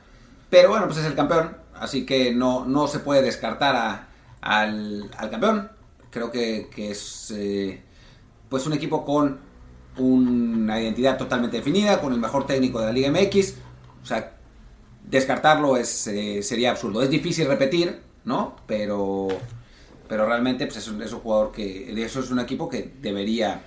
[0.51, 1.57] Pero bueno, pues es el campeón.
[1.79, 3.75] Así que no, no se puede descartar
[4.45, 5.71] al, campeón.
[6.11, 7.83] Creo que, es eh,
[8.49, 9.41] pues un equipo con
[9.97, 13.55] una identidad totalmente definida, con el mejor técnico de la Liga MX.
[14.03, 14.37] O sea,
[15.03, 17.03] descartarlo es, eh, sería absurdo.
[17.03, 18.57] Es difícil repetir, ¿no?
[18.67, 19.29] Pero,
[20.09, 23.63] pero realmente pues es, un, es un jugador que, eso es un equipo que debería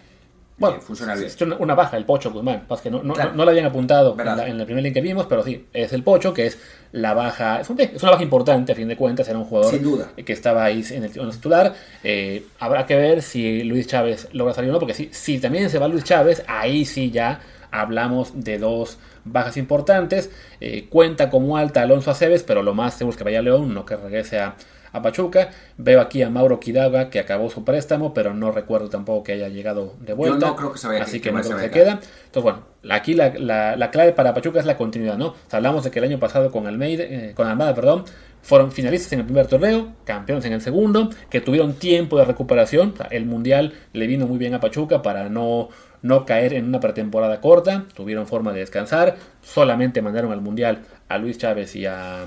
[0.58, 1.28] bueno, funciona bien.
[1.28, 2.66] Es una baja, el Pocho Guzmán.
[2.68, 5.28] Pues que no, no, no, lo habían apuntado en, la, el primer link que vimos,
[5.28, 6.58] pero sí, es el Pocho, que es
[6.91, 7.62] la baja.
[7.62, 9.28] Es, una baja importante, a fin de cuentas.
[9.28, 10.12] Era un jugador Sin duda.
[10.16, 11.76] que estaba ahí en el, titular.
[12.03, 15.70] Eh, habrá que ver si Luis Chávez logra salir o no, porque si, si también
[15.70, 17.39] se va Luis Chávez, ahí sí ya
[17.70, 20.32] hablamos de dos bajas importantes.
[20.60, 23.86] Eh, cuenta como alta Alonso Aceves, pero lo más seguro es que vaya León, no
[23.86, 24.55] que regrese a
[24.97, 25.49] a Pachuca.
[25.77, 29.49] Veo aquí a Mauro Kidaga que acabó su préstamo, pero no recuerdo tampoco que haya
[29.49, 30.39] llegado de vuelta.
[30.39, 31.99] Yo no creo que se vaya Así que, no creo que se queda.
[32.25, 35.33] Entonces, bueno, aquí la, clave para Pachuca es la continuidad, ¿no?
[35.51, 38.05] hablamos de que el año pasado con Almeida, eh, con Almada, perdón,
[38.47, 42.93] fueron finalistas en el primer torneo, campeones en el segundo, que tuvieron tiempo de recuperación.
[43.11, 45.69] el Mundial le vino muy bien a Pachuca para no,
[46.01, 47.85] no caer en una pretemporada corta.
[47.93, 49.17] Tuvieron forma de descansar.
[49.41, 52.25] Solamente mandaron al Mundial a Luis Chávez y a,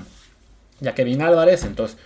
[0.79, 1.65] y a Kevin Álvarez.
[1.65, 1.97] Entonces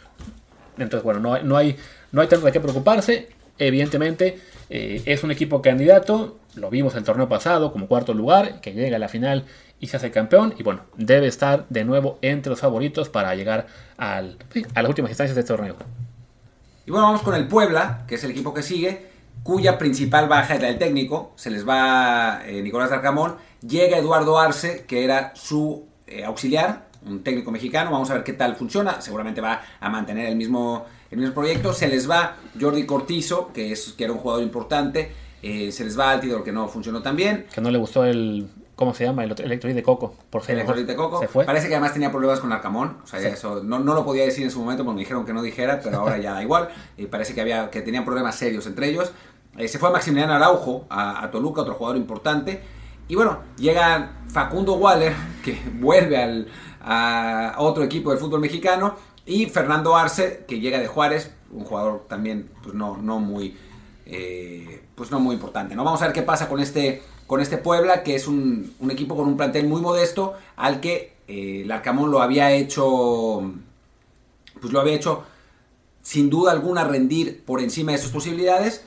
[0.78, 1.76] entonces, bueno, no, no, hay,
[2.12, 3.30] no hay tanto de qué preocuparse.
[3.58, 6.38] Evidentemente, eh, es un equipo candidato.
[6.56, 9.46] Lo vimos el torneo pasado como cuarto lugar, que llega a la final
[9.80, 10.54] y se hace campeón.
[10.58, 13.68] Y bueno, debe estar de nuevo entre los favoritos para llegar
[13.98, 14.38] al,
[14.74, 15.76] a las últimas instancias de este torneo.
[16.86, 19.08] Y bueno, vamos con el Puebla, que es el equipo que sigue,
[19.44, 21.34] cuya principal baja era el técnico.
[21.36, 23.38] Se les va eh, Nicolás Arcamón.
[23.68, 28.34] Llega Eduardo Arce, que era su eh, auxiliar, un técnico mexicano, vamos a ver qué
[28.34, 32.86] tal funciona, seguramente va a mantener el mismo, el mismo proyecto, se les va Jordi
[32.86, 36.68] Cortizo, que, es, que era un jugador importante, eh, se les va Altidor, que no
[36.68, 37.45] funcionó tan bien.
[37.53, 39.24] Que no le gustó el, ¿cómo se llama?
[39.24, 41.45] El electrolit de coco, por ser El de coco, se fue.
[41.45, 44.43] Parece que además tenía problemas con Arcamón, o sea, eso no, no, lo podía decir
[44.43, 47.06] en su momento porque me dijeron que no dijera, pero ahora ya da igual, y
[47.08, 49.12] parece que, había, que tenían problemas serios entre ellos.
[49.58, 52.62] Eh, se fue Maximiliano Araujo a, a Toluca, otro jugador importante,
[53.08, 56.47] y bueno, llega Facundo Waller, que vuelve al,
[56.86, 58.96] a otro equipo del fútbol mexicano.
[59.26, 63.58] Y Fernando Arce, que llega de Juárez, un jugador también pues no, no muy
[64.06, 65.76] eh, pues no muy importante.
[65.76, 65.84] ¿no?
[65.84, 69.28] Vamos a ver qué pasa con este, con este Puebla, que es un, equipo con
[69.28, 73.52] un plantel muy modesto, al que eh, el Arcamón lo había hecho.
[74.62, 75.24] Pues lo había hecho
[76.02, 78.86] sin duda alguna rendir por encima de sus posibilidades.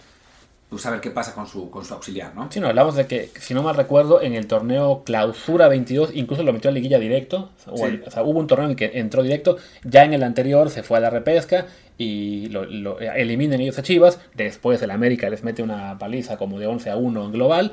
[0.69, 2.49] Pues a ver qué pasa con su, con su auxiliar, ¿no?
[2.51, 6.43] Sí, no, hablamos de que, si no mal recuerdo, en el torneo Clausura 22 incluso
[6.43, 7.51] lo metió a liguilla directo.
[7.67, 7.85] O, Sí.
[7.85, 9.57] el- o sea, hubo un torneo en el que entró directo.
[9.85, 11.67] Ya en el anterior se fue a la repesca
[11.97, 14.21] y lo, lo- eliminan ellos a Chivas.
[14.35, 17.73] Después el América les mete una paliza como de 11 a 1 en global.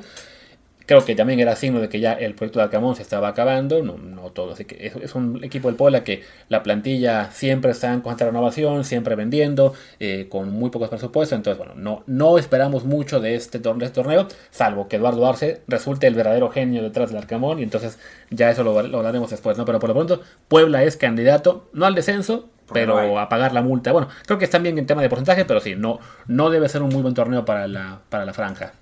[0.86, 3.82] Creo que también era signo de que ya el proyecto de Arcamón se estaba acabando,
[3.82, 4.52] no, no todo.
[4.52, 8.26] Así que es, es un equipo del Puebla que la plantilla siempre está en constante
[8.26, 11.36] renovación, siempre vendiendo, eh, con muy pocos presupuestos.
[11.36, 16.06] Entonces, bueno, no, no esperamos mucho de este, este torneo, salvo que Eduardo Arce resulte
[16.06, 17.58] el verdadero genio detrás del Arcamón.
[17.58, 17.98] Y entonces
[18.30, 19.64] ya eso lo, lo hablaremos después, ¿no?
[19.64, 23.62] Pero por lo pronto, Puebla es candidato, no al descenso, pero no a pagar la
[23.62, 23.92] multa.
[23.92, 26.82] Bueno, creo que están bien en tema de porcentaje, pero sí, no, no debe ser
[26.82, 28.72] un muy buen torneo para la, para la franja.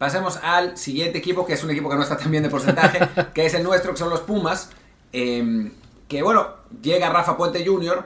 [0.00, 2.98] Pasemos al siguiente equipo, que es un equipo que no está tan bien de porcentaje,
[3.34, 4.70] que es el nuestro, que son los Pumas.
[5.12, 5.70] eh,
[6.08, 6.46] que bueno,
[6.80, 8.02] llega Rafa Puente Jr.,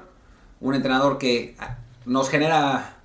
[0.61, 2.97] un entrenador que ah, nos genera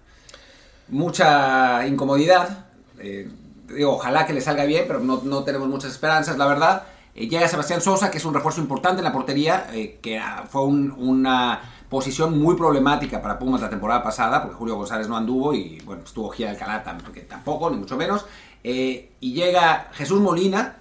[0.88, 2.66] mucha incomodidad.
[3.00, 3.30] eh,
[3.68, 6.84] digo, ojalá que le salga bien, pero no, no tenemos muchas esperanzas, la verdad.
[7.14, 10.46] Eh, llega Sebastián Sosa, que es un refuerzo importante en la portería, eh, que ah,
[10.50, 15.16] fue un- una posición muy problemática para Pumas la temporada pasada, porque Julio González no
[15.18, 18.26] anduvo y bueno, estuvo Gira Alcalá tam- que tampoco, ni mucho menos.
[18.64, 20.78] Eh, y llega Jesús Molina,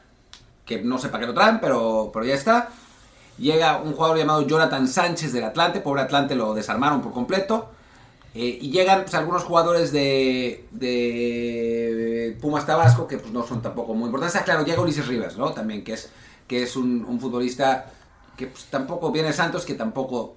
[0.64, 2.70] que no sé para qué lo traen, pero, pero ya está.
[3.38, 7.70] Llega un jugador llamado Jonathan Sánchez del Atlante, pobre Atlante lo desarmaron por completo.
[8.34, 10.66] Eh, y llegan pues, algunos jugadores de,
[12.40, 14.40] Pumas Tabasco que pues, no son tampoco muy importantes.
[14.40, 15.52] Ah, claro, llega Ulises Rivas, ¿no?
[15.52, 16.10] También, que es,
[16.46, 17.86] que es un, futbolista
[18.36, 20.36] que pues, tampoco viene Santos, que tampoco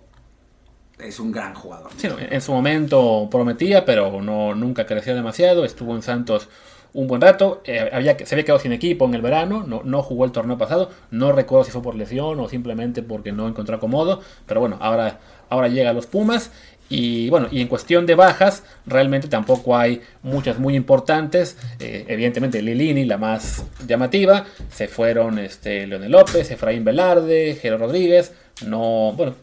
[0.98, 1.92] es un gran jugador.
[2.02, 5.66] En su momento prometía, pero no, nunca creció demasiado.
[5.66, 6.50] Estuvo en Santos
[6.94, 7.62] un buen rato.
[7.66, 9.64] eh, había, se había quedado sin equipo en el verano.
[9.68, 10.90] No, no jugó el torneo pasado.
[11.10, 14.22] No recuerdo si fue por lesión o simplemente porque no encontró acomodo.
[14.46, 15.20] Pero bueno, ahora,
[15.50, 16.52] ahora llega a los Pumas.
[16.90, 21.58] Y bueno, y en cuestión de bajas, realmente tampoco hay muchas muy importantes.
[21.80, 24.46] Eh, evidentemente, Lilini, la más llamativa.
[24.70, 28.34] Se fueron este, Leonel López, Efraín Velarde, Jero Rodríguez.
[28.66, 29.36] No, bueno,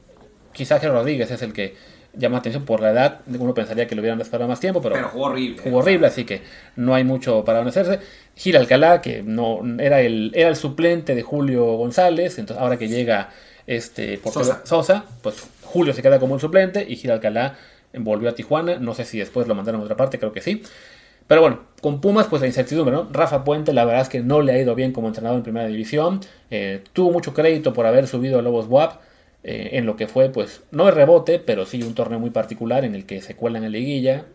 [0.52, 1.74] quizás Jero Rodríguez es el que
[2.18, 3.20] llama la atención por la edad.
[3.38, 5.62] Uno pensaría que lo hubieran esperado más tiempo, pero, Pero jugó horrible.
[5.62, 6.42] jugó horrible, así que
[6.76, 8.00] no hay mucho para hacerse.
[8.36, 12.88] Gil Alcalá, que no era el, era el suplente de Julio González, entonces ahora que
[12.88, 13.30] llega
[13.66, 14.60] este portero Sosa.
[14.64, 17.56] Sosa, pues Julio se queda como el suplente y Gil Alcalá
[17.94, 18.78] volvió a Tijuana.
[18.78, 20.62] No sé si después lo mandaron a otra parte, creo que sí.
[21.26, 23.06] Pero bueno, con Pumas, pues la incertidumbre, ¿no?
[23.12, 25.66] Rafa Puente, la verdad es que no le ha ido bien como entrenador en primera
[25.66, 26.20] división.
[26.50, 28.98] Eh, tuvo mucho crédito por haber subido a Lobos WAP
[29.50, 32.84] eh, en lo que fue, pues, no el rebote, pero sí un torneo muy particular
[32.84, 34.26] en el que se cuelan en liguilla,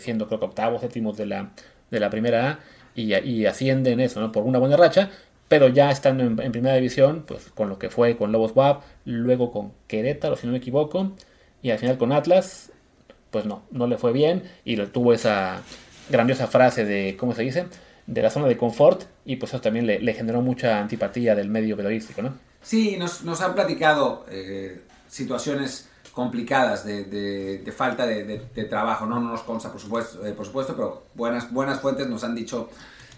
[0.00, 1.50] siendo creo que octavos, séptimos de la,
[1.90, 2.60] de la primera A,
[2.94, 4.32] y, ascienden eso, ¿no?
[4.32, 5.10] Por una buena racha.
[5.48, 9.52] Pero ya estando en, primera división, pues con lo que fue con Lobos WAP, luego
[9.52, 11.12] con Querétaro, si no me equivoco,
[11.60, 12.72] y al final con Atlas,
[13.30, 15.60] pues no, no le fue bien y tuvo esa
[16.08, 17.66] grandiosa frase de, ¿cómo se dice?
[18.06, 21.50] De la zona de confort y pues eso también le, le generó mucha antipatía del
[21.50, 22.51] medio periodístico, ¿no?
[22.62, 29.06] Sí, nos, han platicado eh, situaciones complicadas de, falta de, trabajo.
[29.06, 32.34] No, no nos consta, por supuesto, eh, por supuesto pero buenas, buenas fuentes nos han
[32.34, 32.68] dicho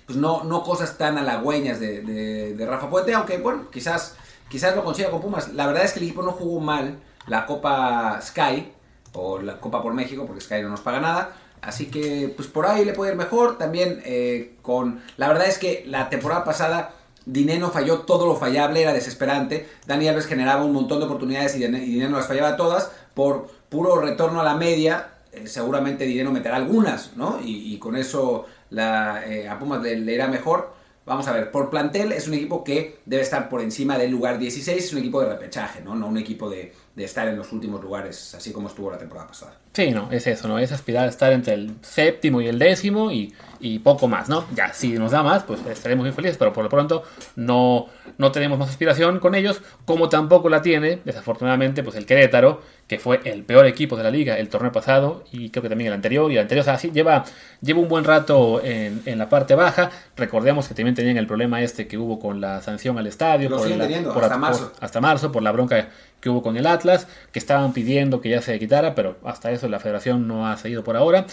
[0.06, 4.16] pues no, no cosas tan halagüeñas de Rafa Puente, aunque bueno, quizás,
[4.48, 5.54] quizás lo consiga con Pumas.
[5.54, 8.72] La verdad es que el equipo no jugó mal la Copa Sky
[9.12, 11.36] o la Copa por México, porque Sky no nos paga nada.
[11.62, 13.56] Así que, pues por ahí le puede ir mejor.
[13.56, 15.00] También eh, con.
[15.16, 16.92] La verdad es que la temporada pasada
[17.26, 19.66] Dineno falló todo lo fallable, era desesperante.
[19.86, 22.90] Dani Alves generaba un montón de oportunidades y y Dineno las fallaba todas.
[23.14, 27.40] Por puro retorno a la media, eh, seguramente Dineno meterá algunas, ¿no?
[27.42, 30.74] Y, y con eso la, eh, a Pumas le, le irá mejor.
[31.06, 34.38] Vamos a ver, por plantel es un equipo que debe estar por encima del lugar
[34.38, 35.94] 16, es un equipo de repechaje, ¿no?
[35.94, 39.26] No un equipo de, de estar en los últimos lugares, así como estuvo la temporada
[39.26, 39.56] pasada.
[39.72, 40.60] Sí, no, es eso, ¿no?
[40.60, 44.44] Es aspirar a estar entre el séptimo y el décimo y, y poco más, ¿no?
[44.54, 47.02] Ya, si nos da más, pues estaremos muy felices, pero por lo pronto
[47.34, 47.86] no,
[48.16, 52.62] no tenemos más aspiración con ellos, como tampoco la tiene, desafortunadamente, pues el Querétaro,
[52.96, 55.88] que fue el peor equipo de la liga el torneo pasado y creo que también
[55.88, 57.24] el anterior, y el anterior, o sea, sí, lleva,
[57.60, 61.62] lleva un buen rato en, en la parte baja, recordemos que también tenían el problema
[61.62, 64.34] este que hubo con la sanción al estadio, Lo por siguen la- teniendo, por- hasta
[64.34, 64.72] por- marzo.
[64.80, 65.88] hasta marzo por la bronca
[66.20, 69.68] que hubo con el Atlas, que estaban pidiendo que ya se quitara, pero hasta eso
[69.68, 71.26] la federación no ha seguido por ahora.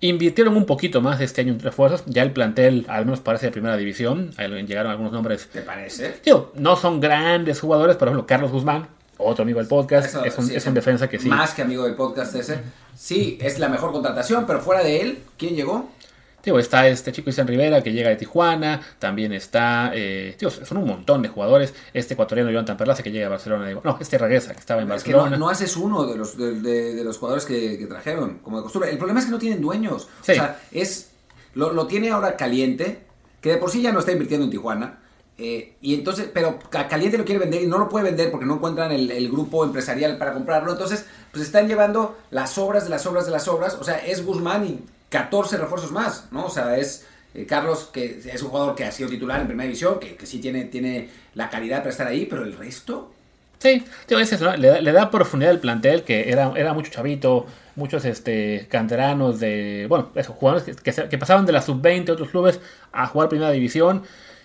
[0.00, 3.52] Invirtieron un poquito más este año en refuerzos, ya el plantel al menos parece de
[3.52, 6.16] primera división, ahí llegaron algunos nombres, ¿Te parece?
[6.56, 8.86] no son grandes jugadores, por ejemplo, Carlos Guzmán,
[9.18, 11.28] otro amigo del podcast, Eso, es un, sí, es un defensa que sí.
[11.28, 12.60] Más que amigo del podcast ese.
[12.96, 15.90] Sí, es la mejor contratación, pero fuera de él, ¿quién llegó?
[16.44, 20.76] Digo, está este chico Cristian Rivera que llega de Tijuana, también está, eh, digo, son
[20.76, 24.18] un montón de jugadores, este ecuatoriano Jonathan Perlaza que llega a Barcelona, digo, no, este
[24.18, 25.38] regresa, que estaba en Es que no, Barcelona.
[25.38, 28.62] no haces uno de los, de, de- de los jugadores que, que trajeron, como de
[28.64, 28.90] costumbre.
[28.90, 30.06] El problema es que no tienen dueños.
[30.20, 30.32] Sí.
[30.32, 31.12] O sea, es
[31.54, 32.98] lo, lo tiene ahora caliente,
[33.40, 34.98] que de por sí ya no está invirtiendo en Tijuana.
[35.36, 38.54] Eh, y entonces, pero Caliente lo quiere vender y no lo puede vender porque no
[38.54, 40.72] encuentran el, grupo empresarial para comprarlo.
[40.72, 43.76] Entonces, pues están llevando las obras de las obras de las obras.
[43.80, 46.46] O sea, es Guzmán y 14 refuerzos más, ¿no?
[46.46, 49.66] O sea, es eh, Carlos, que es un jugador que ha sido titular en primera
[49.66, 53.10] división, que, que sí tiene, tiene la calidad para estar ahí, pero el resto.
[53.58, 54.56] Sí, es eso, ¿no?
[54.56, 59.40] le, da, le da profundidad al plantel, que era, era mucho chavito, muchos este, canteranos
[59.40, 62.60] de, bueno, esos jugadores que, que, que pasaban de la sub-20 a otros clubes
[62.92, 64.02] a jugar primera división.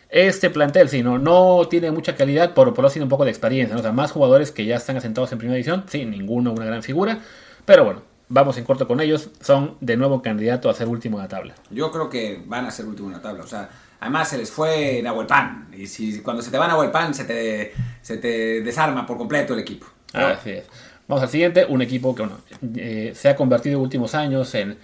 [0.10, 3.32] Este plantel, sí, no, no tiene mucha calidad, por, por lo tiene un poco de
[3.32, 3.80] experiencia, ¿no?
[3.80, 6.82] o sea, más jugadores que ya están asentados en primera división, sí, ninguno una gran
[6.82, 7.20] figura,
[7.64, 11.24] pero bueno, vamos en corto con ellos, son de nuevo candidato a ser último en
[11.24, 11.56] la tabla.
[11.70, 13.44] Yo creo que van a ser último en la tabla.
[13.44, 15.68] O sea, además se les fue Nahuel Pan.
[15.76, 19.54] Y si cuando se te va Nahuel Pan, se te, se te desarma por completo
[19.54, 19.88] el equipo.
[20.14, 20.66] Así es.
[21.08, 22.38] Vamos al siguiente, un equipo que bueno,
[22.76, 24.78] eh, se ha convertido en últimos años en...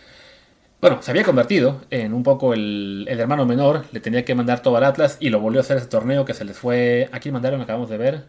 [0.88, 4.62] Bueno, se había convertido en un poco el, el hermano menor, le tenía que mandar
[4.62, 7.10] todo al Atlas y lo volvió a hacer ese torneo que se les fue...
[7.12, 7.60] ¿A quién mandaron?
[7.62, 8.26] Acabamos de ver.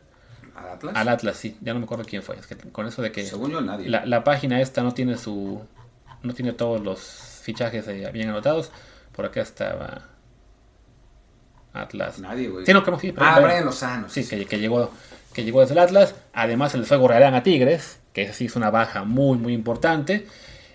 [0.54, 0.96] ¿Al Atlas?
[0.96, 1.56] Al Atlas, sí.
[1.60, 2.36] Ya no me acuerdo quién fue.
[2.36, 3.88] Es que con eso de que Según yo, nadie.
[3.88, 5.62] la, la página esta no tiene su...
[6.22, 8.70] No tiene todos los fichajes eh, bien anotados.
[9.14, 10.02] Por acá estaba...
[11.72, 12.18] Atlas.
[12.20, 12.64] Nadie, güey.
[12.64, 13.12] Sí, no, que sí.
[13.12, 14.08] pero- Ah, Brian Lozano.
[14.08, 14.90] Sí, que, que llegó,
[15.34, 16.14] que llegó desde el Atlas.
[16.32, 19.52] Además, se les fue Gorrerán a Tigres, que esa sí es una baja muy, muy
[19.52, 20.26] importante.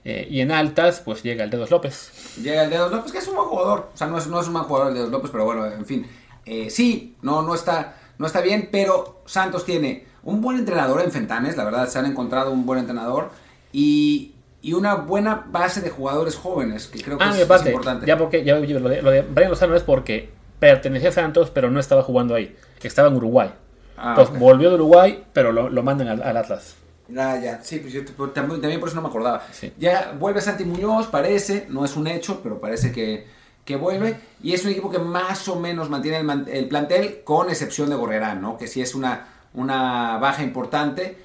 [0.04, 2.12] Eh, y en altas, pues llega el Dedos López.
[2.42, 3.90] Llega el Dedos López, que es un buen jugador.
[3.94, 5.86] O sea, no es, no es un mal jugador el Dedos López, pero bueno, en
[5.86, 6.08] fin.
[6.46, 11.12] Eh, sí, no, no, está, no está bien, pero Santos tiene un buen entrenador en
[11.12, 13.30] Fentanes, la verdad, se han encontrado un buen entrenador.
[13.72, 14.34] Y,
[14.64, 18.06] y una buena base de jugadores jóvenes, que creo que Ah, es, importante.
[18.08, 20.30] ya porque ya lo de, lo de Brian Lozano es porque
[20.60, 22.56] pertenecía a Santos, pero no estaba jugando ahí.
[22.82, 23.52] Estaba en Uruguay.
[23.98, 26.76] Ah, Entonces volvió de Uruguay, pero lo, lo mandan al, al Atlas.
[27.14, 28.04] Ya, sí, pues yo
[28.34, 29.44] también, también por eso no me acordaba.
[29.52, 29.72] Sí.
[29.78, 33.26] Ya vuelve Santi Muñoz, parece, no es un hecho, pero parece que,
[33.66, 34.18] que vuelve.
[34.42, 37.96] Y es un equipo que más o menos mantiene el, el plantel, con excepción de
[37.96, 38.58] Gorrerán, ¿no?
[38.58, 41.18] Que sí es una, una baja importante.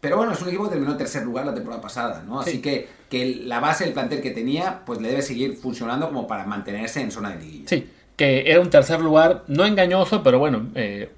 [0.00, 2.40] Pero bueno, es un equipo que terminó en tercer lugar la temporada pasada, ¿no?
[2.40, 2.60] Así Sí.
[2.60, 6.44] que, que la base del plantel que tenía, pues le debe seguir funcionando como para
[6.44, 7.68] mantenerse en zona de liguilla.
[7.68, 11.10] Sí, que era un tercer lugar, no engañoso, pero bueno, eh,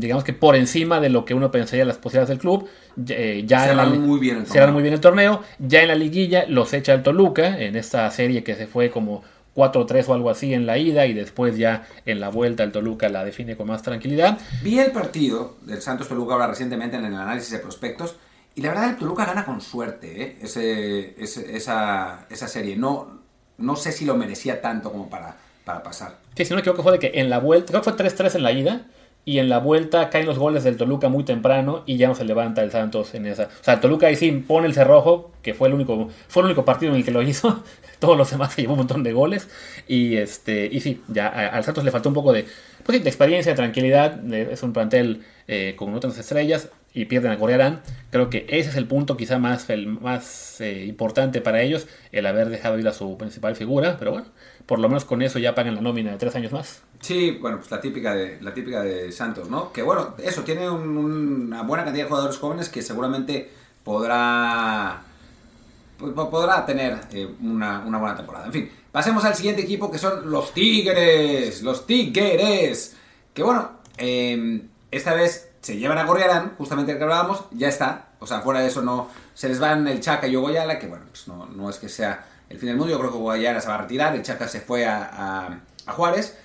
[0.00, 2.68] digamos que por encima de lo que uno pensaría las posibilidades del club.
[3.08, 4.72] eh, ya en la Cerraron li- muy bien el cerraron torneo.
[4.74, 5.42] muy bien el torneo.
[5.58, 9.22] Ya en la liguilla los echa el Toluca en esta serie que se fue como
[9.54, 13.08] 4-3 o algo así en la ida y después ya en la vuelta el Toluca
[13.08, 14.38] la define con más tranquilidad.
[14.62, 18.16] Vi el partido del Santos Toluca ahora recientemente en el análisis de prospectos
[18.54, 20.38] y la verdad el Toluca gana con suerte ¿eh?
[20.42, 22.76] ese, ese- esa, esa serie.
[22.76, 23.18] No,
[23.58, 26.16] no sé si lo merecía tanto como para, para pasar.
[26.36, 28.36] Sí, si no me equivoco fue de que en la vuelta, creo que fue 3-3
[28.36, 28.82] en la ida.
[29.28, 32.24] Y en la vuelta caen los goles del Toluca muy temprano y ya no se
[32.24, 33.42] levanta el Santos en esa.
[33.42, 36.46] O sea, el Toluca ahí sí pone el cerrojo, que fue el único, fue el
[36.46, 37.62] único partido en el que lo hizo.
[37.98, 39.50] Todos los demás se llevó un montón de goles.
[39.86, 42.46] Y este, y sí, ya al Santos le faltó un poco de,
[42.84, 44.32] pues sí, de experiencia, de tranquilidad.
[44.32, 47.82] es un plantel eh, con otras estrellas y pierden a Gorriarán.
[48.10, 52.24] Creo que ese es el punto quizá más, el más eh, importante para ellos, el
[52.24, 53.96] haber dejado ir a su principal figura.
[53.98, 54.28] Pero bueno,
[54.68, 56.82] por lo menos con eso ya pagan la nómina de tres años más.
[57.00, 59.72] Sí, bueno, pues la típica de, la típica de Santos, ¿no?
[59.72, 63.50] Que bueno, eso, tiene un- una buena cantidad de jugadores jóvenes que seguramente
[63.82, 65.00] podrá
[65.98, 68.46] po- podrá tener eh, una, una buena temporada.
[68.46, 71.62] En fin, pasemos al siguiente equipo que son los Tigres.
[71.62, 72.94] Los Tigres.
[73.34, 78.10] Que bueno, eh, esta vez se llevan a Gorriarán, justamente el que hablábamos, ya está.
[78.20, 81.04] O sea, fuera de eso no se les van el Chaca y Ogoyala, que bueno,
[81.10, 82.92] pues no, no es que sea el fin del mundo.
[82.92, 85.50] Yo creo que Ogoyala se va a retirar, el Chaca se fue a,
[85.86, 86.36] a- Juárez.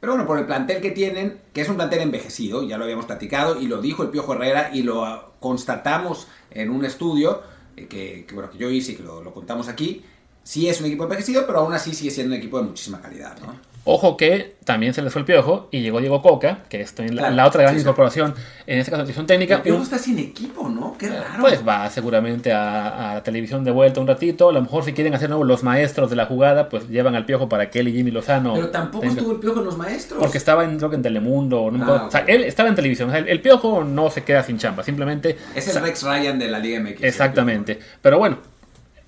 [0.00, 3.06] Pero bueno, por el plantel que tienen, que es un plantel envejecido, ya lo habíamos
[3.06, 7.42] platicado y lo dijo el Piojo Herrera y lo constatamos en un estudio
[7.76, 10.04] eh, que, que, bueno, que yo hice y que lo, lo contamos aquí.
[10.42, 13.38] Sí es un equipo envejecido, pero aún así sigue siendo un equipo de muchísima calidad,
[13.40, 13.54] ¿no?
[13.84, 17.16] Ojo que también se les fue el piojo y llegó Diego Coca, que es también
[17.16, 17.82] la, Claro, la otra gran sí, sí.
[17.82, 18.32] incorporación
[18.68, 19.56] en esta caso de dirección técnica.
[19.56, 20.96] El Piojo Un- está sin equipo, ¿no?
[20.96, 21.40] Qué raro.
[21.40, 24.50] Pues va seguramente a, a la televisión de vuelta un ratito.
[24.50, 27.26] A lo mejor si quieren hacer nuevo los maestros de la jugada, pues llevan al
[27.26, 28.54] piojo para que él y Jimmy Lozano.
[28.54, 30.20] pero tampoco estuvo el Piojo en los maestros.
[30.20, 31.68] Porque estaba en, creo que en Telemundo.
[31.72, 32.04] no me Ah.
[32.06, 33.08] O sea, él estaba en televisión.
[33.08, 34.84] O sea, el, el piojo no se queda sin chamba.
[34.84, 35.36] Simplemente.
[35.56, 37.02] Es el Rex Ryan de la Liga MX.
[37.02, 37.80] Exactamente.
[38.00, 38.38] Pero bueno,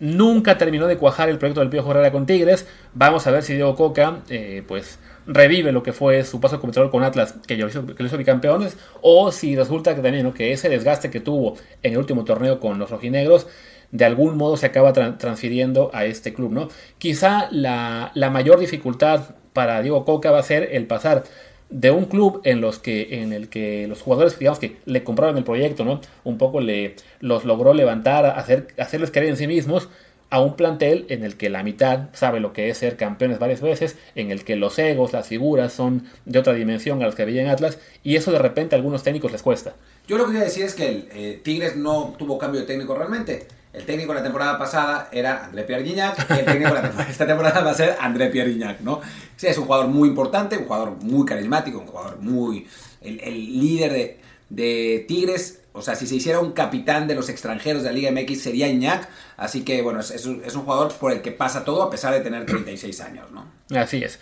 [0.01, 2.67] nunca terminó de cuajar el proyecto del Piojo Herrera con Tigres.
[2.95, 6.71] Vamos a ver si Diego Coca, eh, pues revive lo que fue su paso como
[6.71, 10.25] entrenador con Atlas, que lo hizo, que lo hizo bicampeones, o si resulta que también
[10.25, 10.35] ¿no?
[10.35, 13.47] que ese desgaste que tuvo en el último torneo con los rojinegros,
[13.91, 16.53] de algún modo se acaba tran- transfiriendo a este club.
[16.53, 16.69] ¿no?
[16.99, 21.25] Quizá la, la mayor dificultad para Diego Coca va a ser el pasar
[21.71, 25.37] de un club en los que en el que los jugadores digamos que le compraron
[25.37, 29.89] el proyecto no un poco le los logró levantar hacer hacerles creer en sí mismos
[30.35, 33.61] a un plantel en el que la mitad sabe lo que es ser campeones varias
[33.61, 37.25] veces, en el que los egos, las figuras son de otra dimensión a los que
[37.25, 39.77] veían Atlas, y eso de repente a algunos técnicos les cuesta.
[40.09, 42.97] Yo lo que quería decir es que el eh, Tigres no tuvo cambio de técnico
[42.97, 43.47] realmente.
[43.75, 47.61] El técnico la temporada pasada era André Pierre Gignac y el técnico de esta temporada
[47.61, 49.01] va a ser André Pierre Gignac, ¿no?
[49.37, 52.67] Sí, es un jugador muy importante, un jugador muy carismático, un jugador muy...
[53.03, 57.29] el, el líder de, de Tigres o sea, si se hiciera un capitán de los
[57.29, 59.09] extranjeros de la Liga MX sería Iñak.
[59.37, 62.47] Así que, bueno, es, un, jugador por el que pasa todo a pesar de tener
[62.47, 63.45] 36 años, ¿no?
[63.77, 64.21] Así es.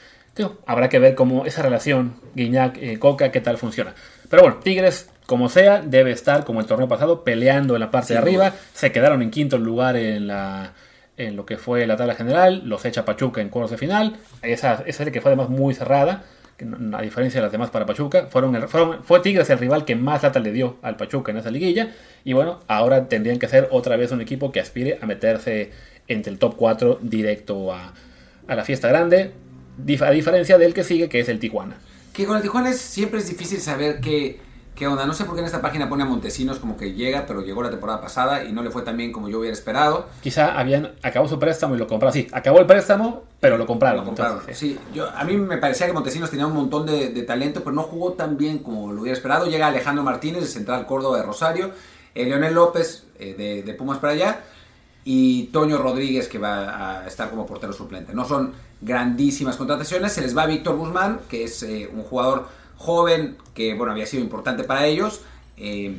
[0.64, 3.94] habrá que ver cómo esa relación Guiñac-Coca, qué tal funciona.
[4.30, 8.14] Pero bueno, Tigres, como sea, debe estar, como el torneo pasado, peleando en la parte
[8.14, 8.52] de arriba.
[8.74, 10.72] Se quedaron en quinto lugar en la
[11.18, 12.62] en lo que fue la tabla general.
[12.64, 14.16] Los echa Pachuca en cuartos de final.
[14.42, 16.24] Esa, esa serie que fue además muy cerrada
[16.94, 18.68] a diferencia de las demás para Pachuca, fueron,
[19.02, 21.90] fue Tigres el rival que más lata le dio al Pachuca en esa liguilla.
[22.24, 25.70] Y bueno, ahora tendrían que ser otra vez un equipo que aspire a meterse
[26.08, 27.92] entre el top 4 directo a,
[28.46, 29.32] a la fiesta grande,
[30.00, 31.78] a diferencia del que sigue, que es el Tijuana.
[32.12, 34.38] Que con el Tijuana siempre es difícil saber qué
[34.82, 35.06] ¿Qué onda?
[35.06, 37.62] No sé por qué en esta página pone a Montesinos como que llega, pero llegó
[37.62, 40.08] la temporada pasada y no le fue tan bien como yo hubiera esperado.
[40.20, 42.12] Quizá habían acabó su préstamo y lo compraron.
[42.12, 44.04] Sí, acabó el préstamo, pero lo compraron.
[44.50, 44.76] sí.
[44.92, 48.14] yo, a mí me parecía que Montesinos tenía un montón de, talento, pero no jugó
[48.14, 49.46] tan bien como lo hubiera esperado.
[49.46, 51.70] Llega Alejandro Martínez, de Central Córdoba de Rosario,
[52.16, 54.40] eh, Leonel López, eh, de, de, Pumas para allá,
[55.04, 58.14] y Toño Rodríguez, que va a estar como portero suplente.
[58.14, 60.12] No son grandísimas contrataciones.
[60.12, 62.48] Se les va Víctor Guzmán, que es eh, un jugador
[62.82, 65.22] joven que bueno había sido importante para ellos.
[65.56, 65.94] Eh,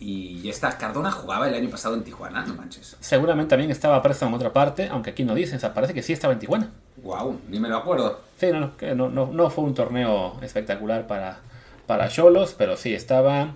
[0.00, 2.96] y ya está, Cardona jugaba el año pasado en Tijuana, no manches.
[3.00, 6.02] Seguramente también estaba preso en otra parte, aunque aquí no dicen, o sea, parece que
[6.02, 6.70] sí estaba en Tijuana.
[7.02, 8.20] Wow, ni me lo acuerdo.
[8.38, 11.38] Sí, no, no, no, no, fue un torneo espectacular para
[11.86, 13.54] para Cholos, pero sí estaba.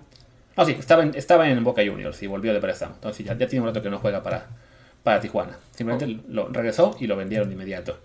[0.57, 2.95] No, sí, estaba en, estaba en Boca Juniors y volvió de préstamo.
[2.95, 4.47] Entonces ya, ya tiene un rato que no juega para,
[5.03, 5.57] para Tijuana.
[5.73, 6.33] Simplemente oh.
[6.33, 7.99] lo regresó y lo vendieron de inmediato.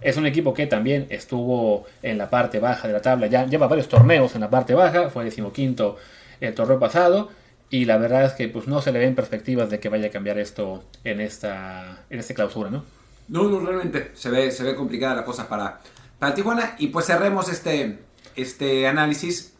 [0.00, 3.68] Es un equipo que también estuvo en la parte baja de la tabla, ya lleva
[3.68, 5.96] varios torneos en la parte baja, fue decimoquinto
[6.40, 7.30] el torneo pasado,
[7.70, 10.10] y la verdad es que pues no se le ven perspectivas de que vaya a
[10.10, 12.84] cambiar esto en esta, en clausura, ¿no?
[13.28, 15.80] No, no, realmente se ve, se ve complicada la cosa para,
[16.18, 16.74] para Tijuana.
[16.78, 18.00] Y pues cerremos este,
[18.34, 19.54] este análisis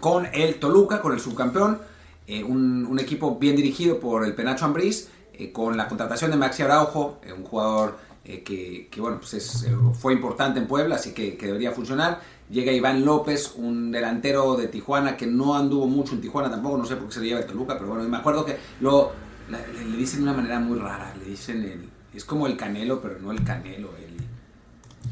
[0.00, 1.80] con el Toluca, con el subcampeón,
[2.26, 6.62] eh, un, equipo bien dirigido por el Penacho Ambriz, eh, con la contratación de Maxi
[6.62, 11.12] Araujo, eh, un jugador eh, que, bueno, pues es, eh, fue importante en Puebla, así
[11.12, 12.20] que, debería funcionar.
[12.50, 16.86] Llega Iván López, un delantero de Tijuana que no anduvo mucho en Tijuana tampoco, no
[16.86, 19.12] sé por qué se le lleva el Toluca, pero bueno, me acuerdo que lo,
[19.50, 23.18] le, dicen de una manera muy rara, le dicen, el, es como el Canelo, pero
[23.18, 24.14] no el Canelo, el...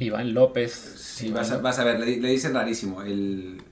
[0.05, 0.73] Iván López.
[0.73, 3.63] Sí, vas a, vas a, ver, le, le, dicen rarísimo, el...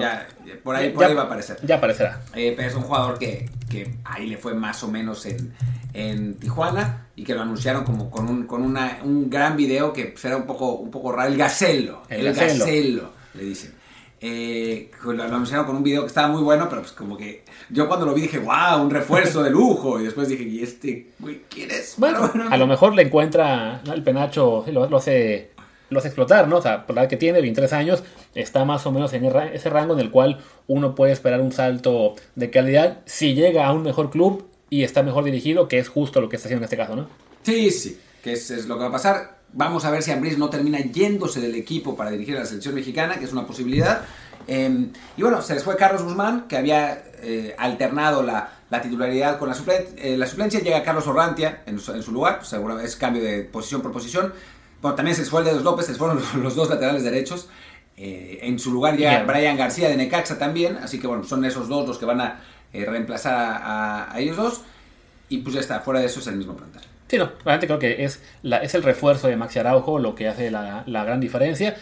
[0.00, 0.28] Ya,
[0.62, 1.58] por ahí, por ahí va a aparecer.
[1.62, 2.20] Ya aparecerá.
[2.34, 5.54] Eh, pero es un jugador que, que, ahí le fue más o menos en,
[5.92, 10.14] en Tijuana y que lo anunciaron como con un, con una, un gran video que
[10.22, 11.30] era un poco, un poco raro.
[11.30, 12.02] El Gacelo.
[12.08, 13.10] El, Gacelo.
[13.34, 13.74] le dicen.
[14.18, 17.86] Eh, lo, anunciaron con un video que estaba muy bueno, pero pues como que yo
[17.86, 20.00] cuando lo vi dije, wow, un refuerzo de lujo.
[20.00, 21.94] Y después dije, ¿y este, güey, quién es?
[21.98, 25.50] Bueno, a lo mejor le encuentra el penacho, lo, lo hace
[25.90, 26.58] los explotar, ¿no?
[26.58, 28.02] O sea, por la que tiene 23 años,
[28.34, 32.14] está más o menos en ese rango en el cual uno puede esperar un salto
[32.34, 36.20] de calidad si llega a un mejor club y está mejor dirigido, que es justo
[36.20, 37.08] lo que está haciendo en este caso, ¿no?
[37.42, 39.36] Sí, sí, que es, lo que va a pasar.
[39.52, 42.74] Vamos a ver si Ambris no termina yéndose del equipo para dirigir a la selección
[42.74, 44.02] mexicana, que es una posibilidad.
[44.48, 49.48] Em, y bueno, se les fue Carlos Guzmán, que había eh, alternado la, titularidad con
[49.48, 49.94] la suplencia.
[49.96, 52.52] Eh, la suplencia llega Carlos Orrantia en su, lugar, pues,
[52.84, 54.32] es cambio de posición por posición.
[54.86, 57.48] Bueno, también se fue el de los López, se fueron los dos laterales derechos.
[57.96, 61.66] Eh, en su lugar ya Brian García de Necaxa también, así que bueno, son esos
[61.66, 62.40] dos los que van a
[62.72, 64.60] eh, reemplazar a, ellos dos.
[65.28, 66.82] Y pues ya está, fuera de eso es el mismo plantel.
[67.08, 70.28] Sí, no, realmente creo que es, la, es el refuerzo de Maxi Araujo lo que
[70.28, 71.74] hace la, la gran diferencia.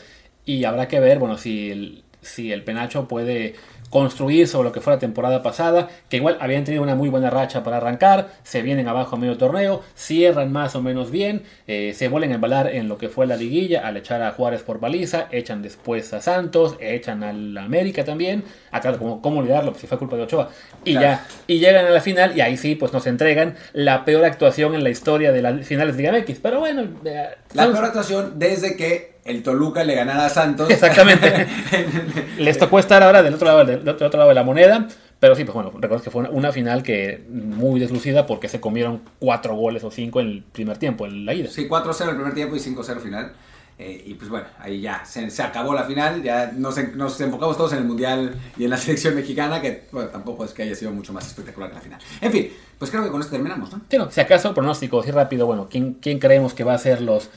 [0.46, 3.54] Y habrá que ver, bueno, si el, si el Penacho puede
[3.90, 7.30] construir sobre lo que fue la temporada pasada, que igual habían tenido una muy buena
[7.30, 11.92] racha para arrancar, se vienen abajo a medio torneo, cierran más o menos bien, eh,
[11.94, 14.80] se vuelven a embalar en lo que fue la liguilla al echar a Juárez por
[14.80, 19.98] baliza, echan después a Santos, echan al América también, acá como cómo olvidarlo, si fue
[19.98, 20.50] culpa de Ochoa,
[20.84, 24.24] y ya, y llegan a la final y ahí sí pues nos entregan la peor
[24.24, 27.84] actuación en la historia de las finales de Liga MX, pero bueno, eh, la peor
[27.84, 30.70] actuación desde que el Toluca le ganara a Santos.
[30.70, 31.46] Exactamente.
[32.38, 34.86] Les tocó estar ahora del otro lado, del otro lado de la moneda.
[35.18, 39.00] Pero sí, pues bueno, recuerdo que fue una, final que muy deslucida porque se comieron
[39.18, 41.48] cuatro goles o cinco en el primer tiempo, en la ida.
[41.48, 43.32] Sí, 4-0 el primer tiempo y 5-0 final.
[43.78, 47.56] Eh, y pues bueno, ahí ya se, se acabó la final, ya nos, nos enfocamos
[47.56, 50.74] todos en el Mundial y en la selección mexicana, que bueno, tampoco es que haya
[50.74, 52.00] sido mucho más espectacular que la final.
[52.20, 53.80] En fin, pues creo que con esto terminamos, ¿no?
[53.88, 57.00] Sí, no, si acaso, pronóstico así rápido, bueno, ¿quién, quién creemos que va a ser
[57.00, 57.30] los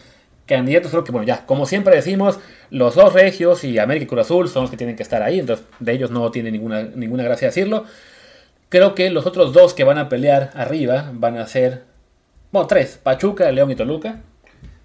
[0.48, 0.92] candidatos?
[0.92, 2.40] Creo que, bueno, ya, como siempre decimos,
[2.72, 5.40] los dos regios y América y Cruz Azul son los que tienen que estar ahí,
[5.40, 7.86] entonces de ellos no tiene ninguna, ninguna gracia decirlo.
[8.70, 11.84] Creo que los otros dos que van a pelear arriba van a ser,
[12.52, 14.22] bueno, tres, Pachuca, León y Toluca.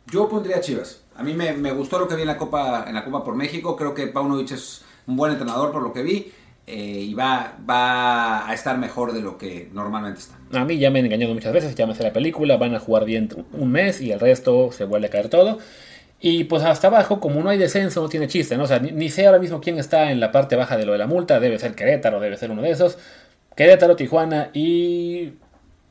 [0.06, 1.02] Yo pondría Chivas.
[1.16, 3.34] A mí me, me gustó lo que vi en la Copa en la Copa por
[3.34, 3.76] México.
[3.76, 6.32] Creo que Paunovic es un buen entrenador por lo que vi
[6.66, 10.36] eh, y va, va a estar mejor de lo que normalmente está.
[10.60, 12.78] A mí ya me han engañado muchas veces, ya me sé la película, van a
[12.78, 15.58] jugar bien un mes y el resto se vuelve a caer todo.
[16.20, 18.62] Y pues hasta abajo, como no hay descenso, no tiene chiste, ¿no?
[18.62, 20.92] O sea, ni, ni sé ahora mismo quién está en la parte baja de lo
[20.92, 22.96] de la multa, debe ser Querétaro, debe ser uno de esos.
[23.56, 25.32] Querétaro, Tijuana y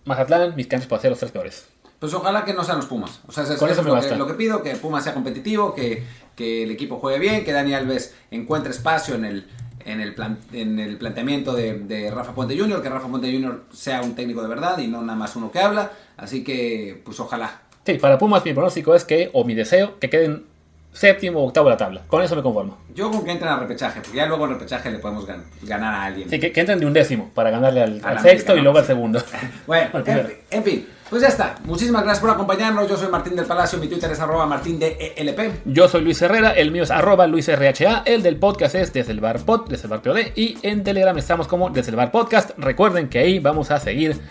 [0.06, 1.68] Mazatlán, mis canchas pueden ser los tres peores.
[2.00, 3.20] Pues ojalá que no sean los Pumas.
[3.28, 5.14] O sea, es, Con es eso me lo, que, lo que pido, que Pumas sea
[5.14, 6.04] competitivo, que,
[6.36, 9.48] que el equipo juegue bien, que Dani Alves encuentre espacio en el,
[9.86, 13.64] en el, plan- en el planteamiento de, de Rafa Puente Jr., que Rafa Puente Jr.
[13.74, 15.92] sea un técnico de verdad y no nada más uno que habla.
[16.18, 17.62] Así que, pues ojalá.
[17.86, 20.46] Sí, para Pumas mi pronóstico es que, o mi deseo, que queden
[20.94, 22.02] séptimo o octavo de la tabla.
[22.08, 22.78] Con eso me conformo.
[22.94, 25.94] Yo con que entren a repechaje, porque ya luego en repechaje le podemos gan- ganar
[25.94, 26.30] a alguien.
[26.30, 28.86] Sí, que, que entren de un décimo para ganarle al, Al sexto y luego al
[28.86, 29.22] segundo.
[29.68, 31.58] Bueno, en fin, en fin, pues ya está.
[31.66, 32.88] Muchísimas gracias por acompañarnos.
[32.88, 35.62] Yo soy Martín del Palacio, mi Twitter es arroba martín de ELP.
[35.66, 39.20] Yo soy Luis Herrera, el mío es arroba luisrha, el del podcast es desde el
[39.20, 42.52] bar pod, desde el bar POD y en Telegram estamos como desde el bar podcast.
[42.58, 44.22] Recuerden que ahí vamos a seguir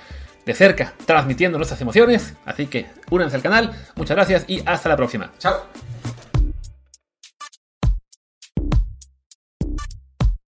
[0.46, 4.96] de cerca transmitiendo nuestras emociones, así que únanse al canal, muchas gracias y hasta la
[4.96, 5.30] próxima.
[5.38, 5.89] Chao.